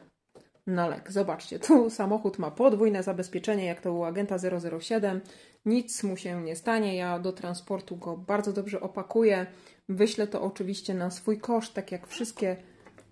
na 0.67 0.89
lek. 0.89 1.13
Zobaczcie, 1.13 1.59
tu 1.59 1.91
samochód 1.91 2.39
ma 2.39 2.51
podwójne 2.51 3.03
zabezpieczenie, 3.03 3.65
jak 3.65 3.81
to 3.81 3.93
u 3.93 4.05
agenta 4.05 4.37
007. 4.81 5.21
Nic 5.65 6.05
mu 6.05 6.17
się 6.17 6.43
nie 6.43 6.57
stanie. 6.57 6.97
Ja 6.97 7.19
do 7.19 7.33
transportu 7.33 7.97
go 7.97 8.17
bardzo 8.17 8.53
dobrze 8.53 8.81
opakuję. 8.81 9.47
Wyślę 9.89 10.27
to 10.27 10.43
oczywiście 10.43 10.95
na 10.95 11.11
swój 11.11 11.39
koszt, 11.39 11.75
tak 11.75 11.93
jak 11.93 12.07
wszystkie 12.07 12.57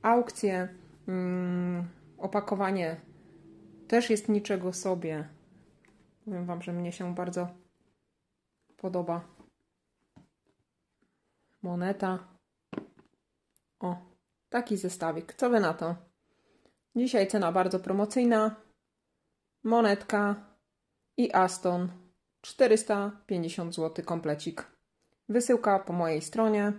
aukcje. 0.02 0.68
Hmm, 1.06 1.88
opakowanie 2.18 2.96
też 3.88 4.10
jest 4.10 4.28
niczego 4.28 4.72
sobie. 4.72 5.28
Powiem 6.24 6.46
Wam, 6.46 6.62
że 6.62 6.72
mnie 6.72 6.92
się 6.92 7.14
bardzo 7.14 7.48
podoba. 8.76 9.24
Moneta. 11.62 12.18
O, 13.80 13.96
taki 14.48 14.76
zestawik. 14.76 15.34
Co 15.34 15.50
Wy 15.50 15.60
na 15.60 15.74
to? 15.74 16.09
Dzisiaj 16.96 17.26
cena 17.26 17.52
bardzo 17.52 17.80
promocyjna. 17.80 18.56
Monetka 19.64 20.34
i 21.16 21.32
Aston 21.32 21.88
450 22.40 23.74
zł 23.74 24.04
komplecik. 24.04 24.66
Wysyłka 25.28 25.78
po 25.78 25.92
mojej 25.92 26.22
stronie. 26.22 26.72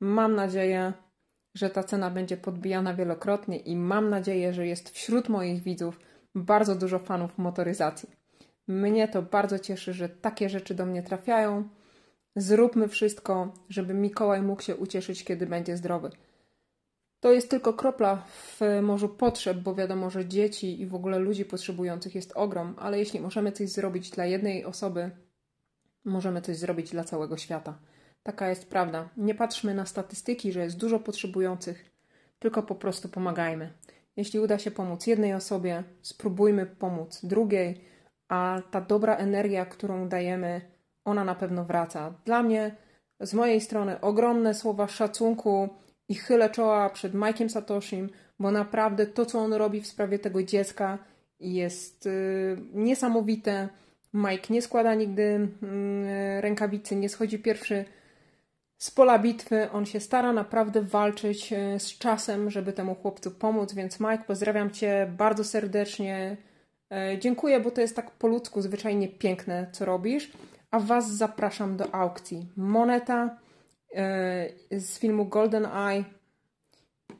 Mam 0.00 0.34
nadzieję, 0.34 0.92
że 1.54 1.70
ta 1.70 1.82
cena 1.84 2.10
będzie 2.10 2.36
podbijana 2.36 2.94
wielokrotnie 2.94 3.58
i 3.58 3.76
mam 3.76 4.10
nadzieję, 4.10 4.52
że 4.52 4.66
jest 4.66 4.90
wśród 4.90 5.28
moich 5.28 5.62
widzów 5.62 6.00
bardzo 6.34 6.74
dużo 6.74 6.98
fanów 6.98 7.38
motoryzacji. 7.38 8.10
Mnie 8.68 9.08
to 9.08 9.22
bardzo 9.22 9.58
cieszy, 9.58 9.92
że 9.92 10.08
takie 10.08 10.48
rzeczy 10.48 10.74
do 10.74 10.86
mnie 10.86 11.02
trafiają. 11.02 11.68
Zróbmy 12.36 12.88
wszystko, 12.88 13.54
żeby 13.68 13.94
Mikołaj 13.94 14.42
mógł 14.42 14.62
się 14.62 14.76
ucieszyć, 14.76 15.24
kiedy 15.24 15.46
będzie 15.46 15.76
zdrowy. 15.76 16.10
To 17.22 17.32
jest 17.32 17.50
tylko 17.50 17.72
kropla 17.72 18.16
w 18.16 18.60
morzu 18.82 19.08
potrzeb, 19.08 19.58
bo 19.58 19.74
wiadomo, 19.74 20.10
że 20.10 20.26
dzieci 20.26 20.80
i 20.80 20.86
w 20.86 20.94
ogóle 20.94 21.18
ludzi 21.18 21.44
potrzebujących 21.44 22.14
jest 22.14 22.32
ogrom, 22.34 22.74
ale 22.78 22.98
jeśli 22.98 23.20
możemy 23.20 23.52
coś 23.52 23.68
zrobić 23.68 24.10
dla 24.10 24.26
jednej 24.26 24.64
osoby, 24.64 25.10
możemy 26.04 26.42
coś 26.42 26.56
zrobić 26.56 26.90
dla 26.90 27.04
całego 27.04 27.36
świata. 27.36 27.78
Taka 28.22 28.48
jest 28.48 28.68
prawda. 28.68 29.08
Nie 29.16 29.34
patrzmy 29.34 29.74
na 29.74 29.86
statystyki, 29.86 30.52
że 30.52 30.60
jest 30.60 30.76
dużo 30.76 31.00
potrzebujących, 31.00 31.90
tylko 32.38 32.62
po 32.62 32.74
prostu 32.74 33.08
pomagajmy. 33.08 33.72
Jeśli 34.16 34.40
uda 34.40 34.58
się 34.58 34.70
pomóc 34.70 35.06
jednej 35.06 35.34
osobie, 35.34 35.84
spróbujmy 36.00 36.66
pomóc 36.66 37.20
drugiej, 37.24 37.84
a 38.28 38.62
ta 38.70 38.80
dobra 38.80 39.16
energia, 39.16 39.66
którą 39.66 40.08
dajemy, 40.08 40.60
ona 41.04 41.24
na 41.24 41.34
pewno 41.34 41.64
wraca. 41.64 42.14
Dla 42.24 42.42
mnie, 42.42 42.76
z 43.20 43.34
mojej 43.34 43.60
strony, 43.60 44.00
ogromne 44.00 44.54
słowa 44.54 44.88
szacunku 44.88 45.68
i 46.12 46.14
chylę 46.14 46.50
czoła 46.50 46.90
przed 46.90 47.14
Mike'iem 47.14 47.48
Satoshim, 47.48 48.10
bo 48.38 48.50
naprawdę 48.50 49.06
to, 49.06 49.26
co 49.26 49.38
on 49.38 49.52
robi 49.52 49.80
w 49.80 49.86
sprawie 49.86 50.18
tego 50.18 50.42
dziecka 50.42 50.98
jest 51.40 52.06
yy, 52.06 52.56
niesamowite. 52.74 53.68
Mike 54.14 54.54
nie 54.54 54.62
składa 54.62 54.94
nigdy 54.94 55.48
yy, 55.62 56.40
rękawicy, 56.40 56.96
nie 56.96 57.08
schodzi 57.08 57.38
pierwszy 57.38 57.84
z 58.78 58.90
pola 58.90 59.18
bitwy. 59.18 59.70
On 59.70 59.86
się 59.86 60.00
stara 60.00 60.32
naprawdę 60.32 60.82
walczyć 60.82 61.50
yy, 61.50 61.80
z 61.80 61.98
czasem, 61.98 62.50
żeby 62.50 62.72
temu 62.72 62.94
chłopcu 62.94 63.30
pomóc, 63.30 63.74
więc 63.74 64.00
Mike, 64.00 64.24
pozdrawiam 64.26 64.70
Cię 64.70 65.12
bardzo 65.18 65.44
serdecznie. 65.44 66.36
Yy, 66.90 67.18
dziękuję, 67.18 67.60
bo 67.60 67.70
to 67.70 67.80
jest 67.80 67.96
tak 67.96 68.10
po 68.10 68.28
ludzku 68.28 68.62
zwyczajnie 68.62 69.08
piękne, 69.08 69.66
co 69.72 69.84
robisz. 69.84 70.30
A 70.70 70.80
Was 70.80 71.12
zapraszam 71.12 71.76
do 71.76 71.94
aukcji. 71.94 72.46
Moneta 72.56 73.42
E, 73.42 73.51
z 74.70 74.98
filmu 74.98 75.24
Golden 75.24 75.66
Eye 75.66 76.04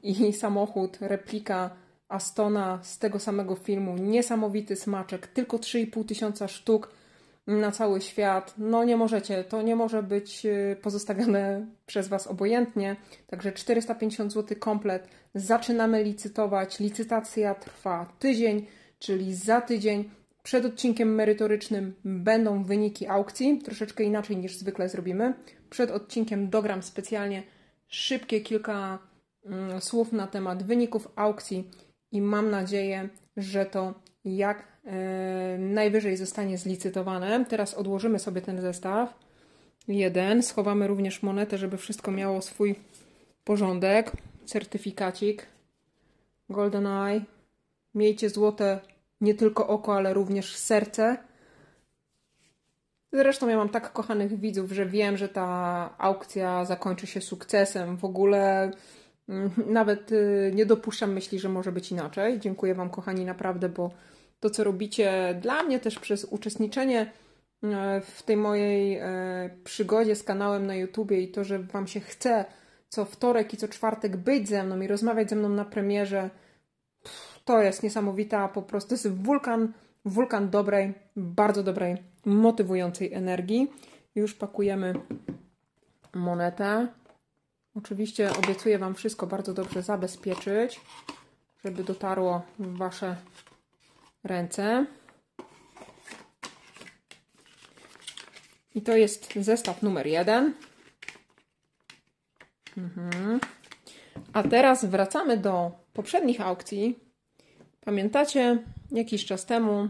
i 0.03 0.33
samochód, 0.43 0.99
replika 1.01 1.71
Astona 2.09 2.79
z 2.83 2.99
tego 2.99 3.19
samego 3.19 3.55
filmu. 3.55 3.97
Niesamowity 3.97 4.77
smaczek, 4.77 5.27
tylko 5.27 5.57
3,5 5.57 6.05
tysiąca 6.05 6.49
sztuk 6.49 6.89
na 7.47 7.73
cały 7.73 8.01
świat. 8.01 8.55
No 8.59 8.85
nie 8.85 8.97
możecie, 8.97 9.45
to 9.45 9.63
nie 9.63 9.77
może 9.77 10.03
być 10.03 10.47
e, 10.47 10.77
pozostawione 10.83 11.67
przez 11.87 12.09
Was 12.09 12.27
obojętnie. 12.27 12.97
Także 13.27 13.53
450 13.53 14.33
zł 14.33 14.57
komplet. 14.61 15.09
Zaczynamy 15.35 16.05
licytować. 16.05 16.81
Licytacja 16.81 17.55
trwa 17.55 18.13
tydzień, 18.19 18.67
czyli 18.99 19.35
za 19.35 19.61
tydzień 19.61 20.11
przed 20.43 20.65
odcinkiem 20.65 21.15
merytorycznym 21.15 21.95
będą 22.05 22.65
wyniki 22.65 23.07
aukcji, 23.07 23.59
troszeczkę 23.59 24.05
inaczej 24.05 24.37
niż 24.37 24.57
zwykle 24.57 24.89
zrobimy. 24.89 25.35
Przed 25.71 25.91
odcinkiem 25.91 26.51
dogram 26.51 26.83
specjalnie 26.83 27.43
szybkie 27.89 28.41
kilka 28.41 28.99
mm, 29.45 29.81
słów 29.81 30.13
na 30.13 30.27
temat 30.27 30.63
wyników 30.63 31.09
aukcji 31.17 31.71
i 32.13 32.21
mam 32.21 32.51
nadzieję, 32.51 33.09
że 33.37 33.67
to 33.67 33.95
jak 34.25 34.65
e, 34.85 35.59
najwyżej 35.59 36.17
zostanie 36.17 36.59
zlicytowane. 36.59 37.45
Teraz 37.45 37.75
odłożymy 37.75 38.19
sobie 38.19 38.41
ten 38.41 38.61
zestaw. 38.61 39.19
Jeden. 39.89 40.43
Schowamy 40.43 40.87
również 40.87 41.23
monetę, 41.23 41.59
żeby 41.59 41.77
wszystko 41.77 42.11
miało 42.11 42.43
swój 42.43 42.75
porządek. 43.45 44.13
Certyfikacik. 44.45 45.47
Golden 46.51 46.87
Eye. 46.87 47.25
Miejcie 47.95 48.31
złote 48.31 48.81
nie 49.23 49.35
tylko 49.35 49.69
oko, 49.69 49.97
ale 49.97 50.15
również 50.15 50.57
serce. 50.57 51.17
Zresztą 53.13 53.49
ja 53.49 53.57
mam 53.57 53.69
tak 53.69 53.93
kochanych 53.93 54.41
widzów, 54.41 54.73
że 54.73 54.87
wiem, 54.87 55.17
że 55.17 55.29
ta 55.29 55.95
aukcja 55.99 56.65
zakończy 56.65 57.07
się 57.07 57.21
sukcesem. 57.21 57.97
W 57.97 58.05
ogóle 58.05 58.71
mm, 59.29 59.51
nawet 59.67 60.13
y, 60.13 60.53
nie 60.55 60.67
dopuszczam 60.67 61.13
myśli, 61.13 61.39
że 61.39 61.49
może 61.49 61.73
być 61.73 61.93
inaczej. 61.93 62.41
Dziękuję 62.41 62.75
Wam, 62.75 62.91
kochani, 62.91 63.25
naprawdę, 63.25 63.69
bo 63.69 63.91
to, 64.41 64.51
co 64.51 64.65
robicie 64.65 65.39
dla 65.43 65.63
mnie 65.63 65.81
też 65.81 65.99
przez 65.99 66.25
uczestniczenie 66.25 67.03
y, 67.03 67.69
w 68.01 68.23
tej 68.23 68.37
mojej 68.37 69.01
y, 69.01 69.05
przygodzie 69.65 70.17
z 70.17 70.23
kanałem 70.23 70.67
na 70.67 70.75
YouTubie 70.75 71.21
i 71.21 71.29
to, 71.29 71.45
że 71.45 71.59
Wam 71.59 71.87
się 71.87 72.01
chce 72.01 72.45
co 72.93 73.05
wtorek 73.05 73.55
i 73.55 73.57
co 73.57 73.69
czwartek 73.69 74.17
być 74.17 74.49
ze 74.49 74.65
mną 74.65 74.81
i 74.81 74.87
rozmawiać 74.87 75.31
ze 75.31 75.37
mną 75.37 75.49
na 75.49 75.65
premierze, 75.65 76.31
to 77.45 77.63
jest 77.63 77.83
niesamowita, 77.83 78.49
po 78.49 78.63
prostu 78.63 78.95
jest 78.95 79.13
wulkan, 79.13 79.73
wulkan 80.05 80.51
dobrej, 80.51 80.95
bardzo 81.17 81.63
dobrej, 81.63 81.97
motywującej 82.25 83.13
energii. 83.13 83.71
Już 84.15 84.35
pakujemy 84.35 84.95
monetę. 86.15 86.89
Oczywiście 87.75 88.31
obiecuję 88.37 88.79
Wam 88.79 88.95
wszystko 88.95 89.27
bardzo 89.27 89.55
dobrze 89.55 89.83
zabezpieczyć, 89.83 90.81
żeby 91.65 91.85
dotarło 91.85 92.43
w 92.59 92.77
Wasze 92.77 93.17
ręce. 94.25 94.87
I 98.75 98.83
to 98.83 98.97
jest 98.97 99.35
zestaw 99.37 99.83
numer 99.83 100.07
jeden. 100.07 100.55
Mhm. 102.77 103.41
A 104.33 104.43
teraz 104.43 104.85
wracamy 104.85 105.37
do 105.37 105.71
poprzednich 105.93 106.41
aukcji. 106.41 106.99
Pamiętacie, 107.85 108.59
jakiś 108.93 109.27
czas 109.27 109.47
temu 109.47 109.89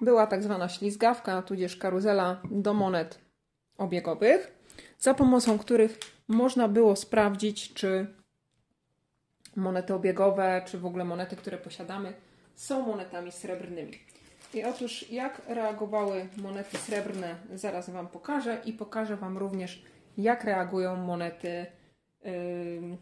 była 0.00 0.26
tak 0.26 0.42
zwana 0.42 0.68
ślizgawka, 0.68 1.42
tudzież 1.42 1.76
karuzela 1.76 2.42
do 2.50 2.74
monet 2.74 3.18
obiegowych, 3.78 4.52
za 4.98 5.14
pomocą 5.14 5.58
których 5.58 5.98
można 6.28 6.68
było 6.68 6.96
sprawdzić, 6.96 7.74
czy 7.74 8.06
monety 9.56 9.94
obiegowe, 9.94 10.62
czy 10.66 10.78
w 10.78 10.86
ogóle 10.86 11.04
monety, 11.04 11.36
które 11.36 11.58
posiadamy, 11.58 12.12
są 12.54 12.86
monetami 12.86 13.32
srebrnymi. 13.32 13.98
I 14.54 14.64
otóż, 14.64 15.10
jak 15.10 15.42
reagowały 15.48 16.28
monety 16.36 16.78
srebrne, 16.78 17.36
zaraz 17.54 17.90
Wam 17.90 18.08
pokażę 18.08 18.60
i 18.64 18.72
pokażę 18.72 19.16
Wam 19.16 19.38
również, 19.38 19.82
jak 20.16 20.44
reagują 20.44 20.96
monety, 20.96 21.66
yy, 22.24 22.98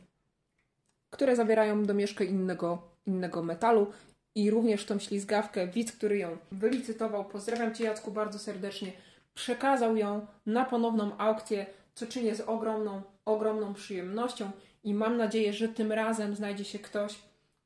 które 1.10 1.36
zawierają 1.36 1.84
domieszkę 1.84 2.24
innego, 2.24 2.95
innego 3.06 3.42
metalu. 3.42 3.92
I 4.34 4.50
również 4.50 4.84
tą 4.84 4.98
ślizgawkę, 4.98 5.66
widz, 5.66 5.92
który 5.92 6.18
ją 6.18 6.36
wylicytował, 6.52 7.24
pozdrawiam 7.24 7.74
Cię 7.74 7.84
Jacku 7.84 8.10
bardzo 8.10 8.38
serdecznie, 8.38 8.92
przekazał 9.34 9.96
ją 9.96 10.26
na 10.46 10.64
ponowną 10.64 11.18
aukcję, 11.18 11.66
co 11.94 12.06
czynię 12.06 12.34
z 12.34 12.40
ogromną, 12.40 13.02
ogromną 13.24 13.74
przyjemnością 13.74 14.50
i 14.84 14.94
mam 14.94 15.16
nadzieję, 15.16 15.52
że 15.52 15.68
tym 15.68 15.92
razem 15.92 16.36
znajdzie 16.36 16.64
się 16.64 16.78
ktoś, 16.78 17.18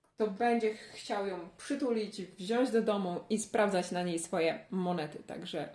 kto 0.03 0.27
będzie 0.27 0.75
chciał 0.75 1.27
ją 1.27 1.49
przytulić, 1.57 2.23
wziąć 2.23 2.71
do 2.71 2.83
domu 2.83 3.21
i 3.31 3.39
sprawdzać 3.39 3.91
na 3.91 4.03
niej 4.03 4.19
swoje 4.19 4.65
monety. 4.71 5.19
Także 5.27 5.69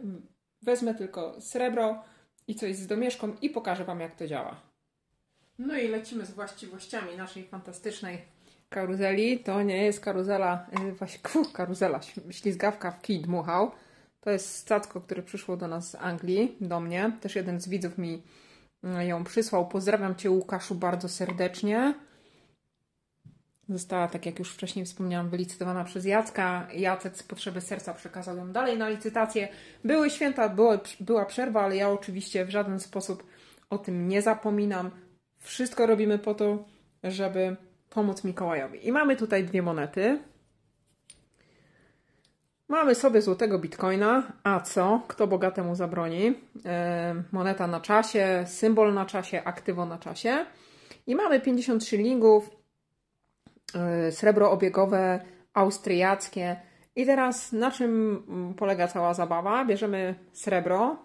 wezmę 0.62 0.96
tylko 0.96 1.42
srebro 1.42 2.04
i 2.48 2.56
coś 2.56 2.76
z 2.76 2.88
domieszką 2.88 3.36
i 3.42 3.50
pokażę 3.50 3.84
Wam, 3.84 4.00
jak 4.00 4.16
to 4.16 4.28
działa. 4.28 4.62
No 5.60 5.78
i 5.78 5.88
lecimy 5.88 6.26
z 6.26 6.32
właściwościami 6.32 7.18
naszej 7.18 7.44
fantastycznej 7.44 8.22
karuzeli. 8.76 9.40
To 9.40 9.62
nie 9.62 9.84
jest 9.84 10.00
karuzela, 10.00 10.66
y, 10.90 10.92
właśnie 10.92 11.20
karuzela, 11.54 12.00
ślizgawka 12.30 12.92
w 12.92 13.02
kij 13.02 13.20
dmuchał. 13.20 13.72
To 14.22 14.30
jest 14.30 14.56
stacko, 14.56 15.02
które 15.02 15.24
przyszło 15.24 15.58
do 15.58 15.68
nas 15.68 15.90
z 15.90 15.96
Anglii, 15.96 16.58
do 16.62 16.80
mnie. 16.80 17.12
Też 17.22 17.36
jeden 17.36 17.62
z 17.62 17.70
widzów 17.70 17.98
mi 17.98 18.24
y, 18.84 19.06
ją 19.06 19.24
przysłał. 19.24 19.68
Pozdrawiam 19.68 20.16
Cię 20.16 20.32
Łukaszu 20.32 20.76
bardzo 20.76 21.10
serdecznie. 21.10 21.94
Została, 23.70 24.08
tak 24.08 24.26
jak 24.26 24.40
już 24.40 24.54
wcześniej 24.54 24.86
wspomniałam, 24.86 25.30
wylicytowana 25.30 25.84
przez 25.84 26.06
Jacka. 26.06 26.68
Jacek 26.74 27.18
z 27.18 27.24
potrzeby 27.24 27.62
serca 27.62 27.94
przekazał 27.94 28.38
ją 28.38 28.52
dalej 28.52 28.78
na 28.78 28.90
licytację. 28.90 29.48
Były 29.84 30.10
święta, 30.10 30.50
było, 30.50 30.78
była 31.00 31.26
przerwa, 31.26 31.62
ale 31.62 31.76
ja 31.76 31.90
oczywiście 31.90 32.46
w 32.46 32.50
żaden 32.50 32.80
sposób 32.80 33.24
o 33.70 33.78
tym 33.78 34.08
nie 34.08 34.22
zapominam. 34.22 34.92
Wszystko 35.40 35.86
robimy 35.86 36.20
po 36.20 36.34
to, 36.34 36.66
żeby 37.04 37.56
pomóc 37.96 38.24
Mikołajowi. 38.24 38.88
I 38.88 38.92
mamy 38.92 39.16
tutaj 39.16 39.44
dwie 39.44 39.62
monety. 39.62 40.20
Mamy 42.68 42.96
sobie 42.96 43.22
złotego 43.22 43.60
bitcoina, 43.60 44.24
a 44.44 44.60
co? 44.60 45.02
Kto 45.08 45.28
bogatemu 45.28 45.76
zabroni? 45.76 46.24
Yy, 46.26 46.34
moneta 47.32 47.68
na 47.68 47.80
czasie, 47.80 48.44
symbol 48.48 48.94
na 48.94 49.06
czasie, 49.06 49.44
aktywo 49.44 49.86
na 49.86 49.98
czasie. 49.98 50.46
I 51.08 51.16
mamy 51.16 51.40
50 51.40 51.86
shillingów, 51.86 52.50
yy, 54.06 54.12
srebro 54.12 54.52
obiegowe, 54.52 55.20
austriackie. 55.54 56.56
I 56.96 57.06
teraz 57.06 57.52
na 57.52 57.72
czym 57.72 58.24
polega 58.58 58.88
cała 58.88 59.14
zabawa? 59.14 59.66
Bierzemy 59.66 60.16
srebro. 60.34 60.98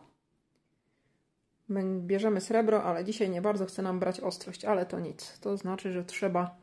Bierzemy 2.01 2.41
srebro, 2.41 2.83
ale 2.85 3.05
dzisiaj 3.05 3.31
nie 3.31 3.43
bardzo 3.43 3.67
chce 3.67 3.83
nam 3.83 3.99
brać 3.99 4.21
ostrość, 4.21 4.65
ale 4.65 4.87
to 4.87 5.01
nic. 5.01 5.39
To 5.41 5.57
znaczy, 5.57 5.93
że 5.93 6.05
trzeba 6.05 6.57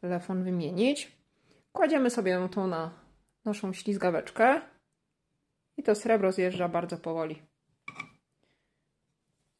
telefon 0.00 0.44
wymienić. 0.44 1.12
Kładziemy 1.72 2.10
sobie 2.10 2.48
to 2.50 2.66
na 2.66 2.90
naszą 3.44 3.72
ślizgaweczkę 3.72 4.60
i 5.76 5.82
to 5.82 5.94
srebro 5.94 6.32
zjeżdża 6.32 6.68
bardzo 6.68 6.96
powoli. 6.96 7.42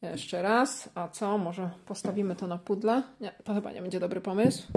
Jeszcze 0.01 0.41
raz. 0.41 0.89
A 0.95 1.07
co? 1.07 1.37
Może 1.37 1.69
postawimy 1.85 2.35
to 2.35 2.47
na 2.47 2.57
pudle? 2.57 3.03
Nie, 3.19 3.31
to 3.43 3.53
chyba 3.53 3.71
nie 3.71 3.81
będzie 3.81 3.99
dobry 3.99 4.21
pomysł. 4.21 4.67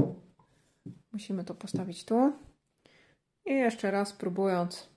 Musimy 1.13 1.45
to 1.45 1.55
postawić 1.55 2.05
tu. 2.05 2.33
I 3.47 3.51
jeszcze 3.53 3.91
raz 3.91 4.13
próbując, 4.13 4.89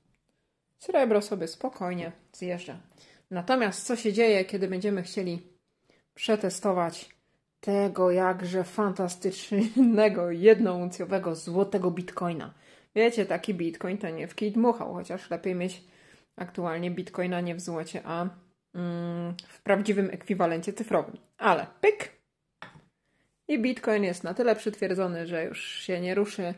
srebro 0.77 1.21
sobie 1.21 1.47
spokojnie 1.47 2.11
zjeżdża. 2.33 2.77
Natomiast 3.31 3.85
co 3.85 3.95
się 3.95 4.13
dzieje, 4.13 4.45
kiedy 4.45 4.67
będziemy 4.67 5.03
chcieli 5.03 5.47
przetestować 6.13 7.14
tego 7.65 8.11
jakże 8.11 8.63
fantastycznego, 8.63 10.31
jednouncjowego 10.31 11.35
złotego 11.35 11.91
bitcoina. 11.91 12.53
Wiecie, 12.95 13.25
taki 13.25 13.53
bitcoin 13.53 13.97
to 13.97 14.09
nie 14.09 14.27
w 14.27 14.35
kij 14.35 14.51
dmuchał, 14.51 14.93
chociaż 14.93 15.29
lepiej 15.29 15.55
mieć 15.55 15.83
aktualnie 16.35 16.91
bitcoina 16.91 17.41
nie 17.41 17.55
w 17.55 17.61
złocie, 17.61 18.01
a 18.05 18.29
mm, 18.73 19.33
w 19.47 19.61
prawdziwym 19.61 20.09
ekwiwalencie 20.11 20.73
cyfrowym. 20.73 21.17
Ale 21.37 21.67
pyk! 21.81 22.11
I 23.47 23.59
bitcoin 23.59 24.03
jest 24.03 24.23
na 24.23 24.33
tyle 24.33 24.55
przytwierdzony, 24.55 25.27
że 25.27 25.45
już 25.45 25.79
się 25.79 26.01
nie 26.01 26.15
ruszy 26.15 26.53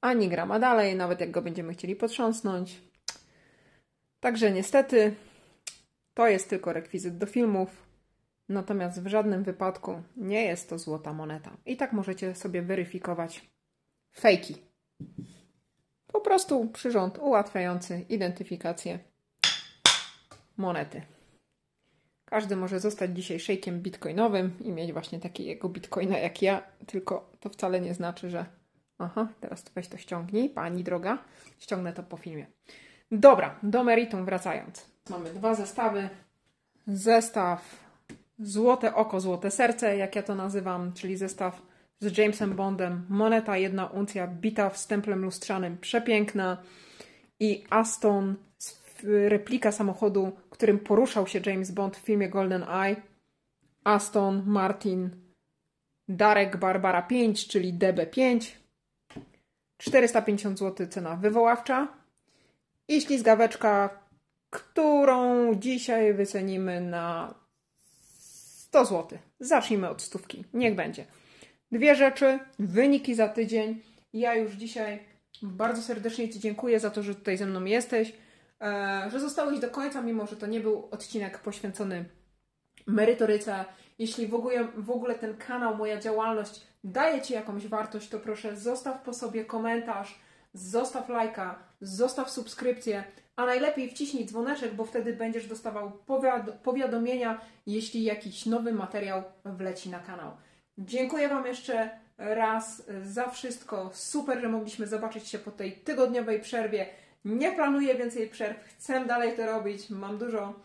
ani 0.00 0.28
grama 0.28 0.58
dalej, 0.58 0.96
nawet 0.96 1.20
jak 1.20 1.30
go 1.30 1.42
będziemy 1.42 1.72
chcieli 1.72 1.96
potrząsnąć. 1.96 2.80
Także 4.20 4.52
niestety 4.52 5.14
to 6.14 6.28
jest 6.28 6.50
tylko 6.50 6.72
rekwizyt 6.72 7.18
do 7.18 7.26
filmów. 7.26 7.83
Natomiast 8.48 9.02
w 9.02 9.06
żadnym 9.06 9.44
wypadku 9.44 10.02
nie 10.16 10.44
jest 10.44 10.70
to 10.70 10.78
złota 10.78 11.12
moneta. 11.12 11.56
I 11.66 11.76
tak 11.76 11.92
możecie 11.92 12.34
sobie 12.34 12.62
weryfikować 12.62 13.50
fejki. 14.16 14.56
Po 16.06 16.20
prostu 16.20 16.68
przyrząd 16.68 17.18
ułatwiający 17.18 18.04
identyfikację 18.08 18.98
monety. 20.56 21.02
Każdy 22.24 22.56
może 22.56 22.80
zostać 22.80 23.16
dzisiaj 23.16 23.40
szejkiem 23.40 23.80
bitcoinowym 23.80 24.58
i 24.60 24.72
mieć 24.72 24.92
właśnie 24.92 25.20
takiego 25.20 25.68
bitcoina 25.68 26.18
jak 26.18 26.42
ja, 26.42 26.62
tylko 26.86 27.30
to 27.40 27.48
wcale 27.48 27.80
nie 27.80 27.94
znaczy, 27.94 28.30
że 28.30 28.46
aha, 28.98 29.28
teraz 29.40 29.64
weź 29.74 29.88
to 29.88 29.96
ściągnij, 29.96 30.50
pani 30.50 30.84
droga. 30.84 31.18
Ściągnę 31.58 31.92
to 31.92 32.02
po 32.02 32.16
filmie. 32.16 32.46
Dobra, 33.10 33.58
do 33.62 33.84
meritum 33.84 34.24
wracając. 34.24 34.90
Mamy 35.10 35.30
dwa 35.30 35.54
zestawy. 35.54 36.08
Zestaw 36.86 37.83
Złote 38.38 38.94
oko, 38.94 39.20
złote 39.20 39.50
serce, 39.50 39.96
jak 39.96 40.16
ja 40.16 40.22
to 40.22 40.34
nazywam, 40.34 40.92
czyli 40.92 41.16
zestaw 41.16 41.62
z 42.00 42.18
Jamesem 42.18 42.54
Bondem. 42.54 43.06
Moneta 43.08 43.56
jedna 43.56 43.86
uncja, 43.86 44.26
bita 44.26 44.70
w 44.70 44.78
stemplem 44.78 45.24
lustrzanym, 45.24 45.78
przepiękna. 45.78 46.62
I 47.40 47.64
Aston, 47.70 48.36
replika 49.02 49.72
samochodu, 49.72 50.32
którym 50.50 50.78
poruszał 50.78 51.26
się 51.26 51.40
James 51.46 51.70
Bond 51.70 51.96
w 51.96 52.00
filmie 52.00 52.28
Golden 52.28 52.62
Eye. 52.62 52.96
Aston 53.84 54.42
Martin 54.46 55.10
Darek 56.08 56.56
Barbara 56.56 57.02
5, 57.02 57.48
czyli 57.48 57.74
DB5. 57.74 58.50
450 59.78 60.58
zł 60.58 60.86
cena 60.86 61.16
wywoławcza. 61.16 61.88
I 62.88 63.00
ślizgaweczka, 63.00 64.00
którą 64.50 65.54
dzisiaj 65.54 66.14
wycenimy 66.14 66.80
na 66.80 67.34
100 68.74 68.84
zł. 68.84 69.18
Zacznijmy 69.40 69.88
od 69.88 70.02
stówki. 70.02 70.44
Niech 70.54 70.74
będzie. 70.74 71.04
Dwie 71.72 71.94
rzeczy, 71.94 72.38
wyniki 72.58 73.14
za 73.14 73.28
tydzień. 73.28 73.82
Ja 74.12 74.34
już 74.34 74.52
dzisiaj 74.52 74.98
bardzo 75.42 75.82
serdecznie 75.82 76.28
Ci 76.28 76.40
dziękuję 76.40 76.80
za 76.80 76.90
to, 76.90 77.02
że 77.02 77.14
tutaj 77.14 77.36
ze 77.36 77.46
mną 77.46 77.64
jesteś, 77.64 78.12
e, 78.60 79.10
że 79.10 79.20
zostałeś 79.20 79.58
do 79.58 79.70
końca, 79.70 80.02
mimo 80.02 80.26
że 80.26 80.36
to 80.36 80.46
nie 80.46 80.60
był 80.60 80.88
odcinek 80.90 81.38
poświęcony 81.38 82.04
merytoryce. 82.86 83.64
Jeśli 83.98 84.26
w 84.26 84.34
ogóle, 84.34 84.68
w 84.76 84.90
ogóle 84.90 85.14
ten 85.14 85.36
kanał, 85.36 85.76
moja 85.76 86.00
działalność 86.00 86.60
daje 86.84 87.22
Ci 87.22 87.34
jakąś 87.34 87.66
wartość, 87.66 88.08
to 88.08 88.20
proszę 88.20 88.56
zostaw 88.56 89.02
po 89.02 89.12
sobie 89.12 89.44
komentarz, 89.44 90.18
zostaw 90.54 91.08
lajka, 91.08 91.58
zostaw 91.80 92.30
subskrypcję, 92.30 93.04
a 93.36 93.46
najlepiej 93.46 93.90
wciśnij 93.90 94.26
dzwoneczek, 94.26 94.74
bo 94.74 94.84
wtedy 94.84 95.12
będziesz 95.12 95.46
dostawał 95.46 95.92
powiad 95.92 96.50
powiadomienia, 96.62 97.40
jeśli 97.66 98.04
jakiś 98.04 98.46
nowy 98.46 98.72
materiał 98.72 99.22
wleci 99.44 99.90
na 99.90 99.98
kanał. 99.98 100.30
Dziękuję 100.78 101.28
Wam 101.28 101.46
jeszcze 101.46 101.90
raz 102.18 102.82
za 103.02 103.28
wszystko. 103.28 103.90
Super, 103.92 104.40
że 104.40 104.48
mogliśmy 104.48 104.86
zobaczyć 104.86 105.28
się 105.28 105.38
po 105.38 105.50
tej 105.50 105.72
tygodniowej 105.72 106.40
przerwie. 106.40 106.86
Nie 107.24 107.52
planuję 107.52 107.94
więcej 107.94 108.28
przerw, 108.28 108.64
chcę 108.64 109.04
dalej 109.04 109.36
to 109.36 109.46
robić. 109.46 109.90
Mam 109.90 110.18
dużo, 110.18 110.60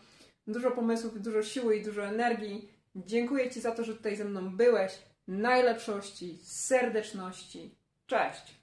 dużo 0.46 0.70
pomysłów, 0.70 1.22
dużo 1.22 1.42
siły 1.42 1.76
i 1.76 1.84
dużo 1.84 2.06
energii. 2.06 2.68
Dziękuję 2.96 3.50
Ci 3.50 3.60
za 3.60 3.72
to, 3.72 3.84
że 3.84 3.94
tutaj 3.94 4.16
ze 4.16 4.24
mną 4.24 4.56
byłeś. 4.56 4.98
Najlepszości, 5.28 6.38
serdeczności. 6.42 7.74
Cześć! 8.06 8.59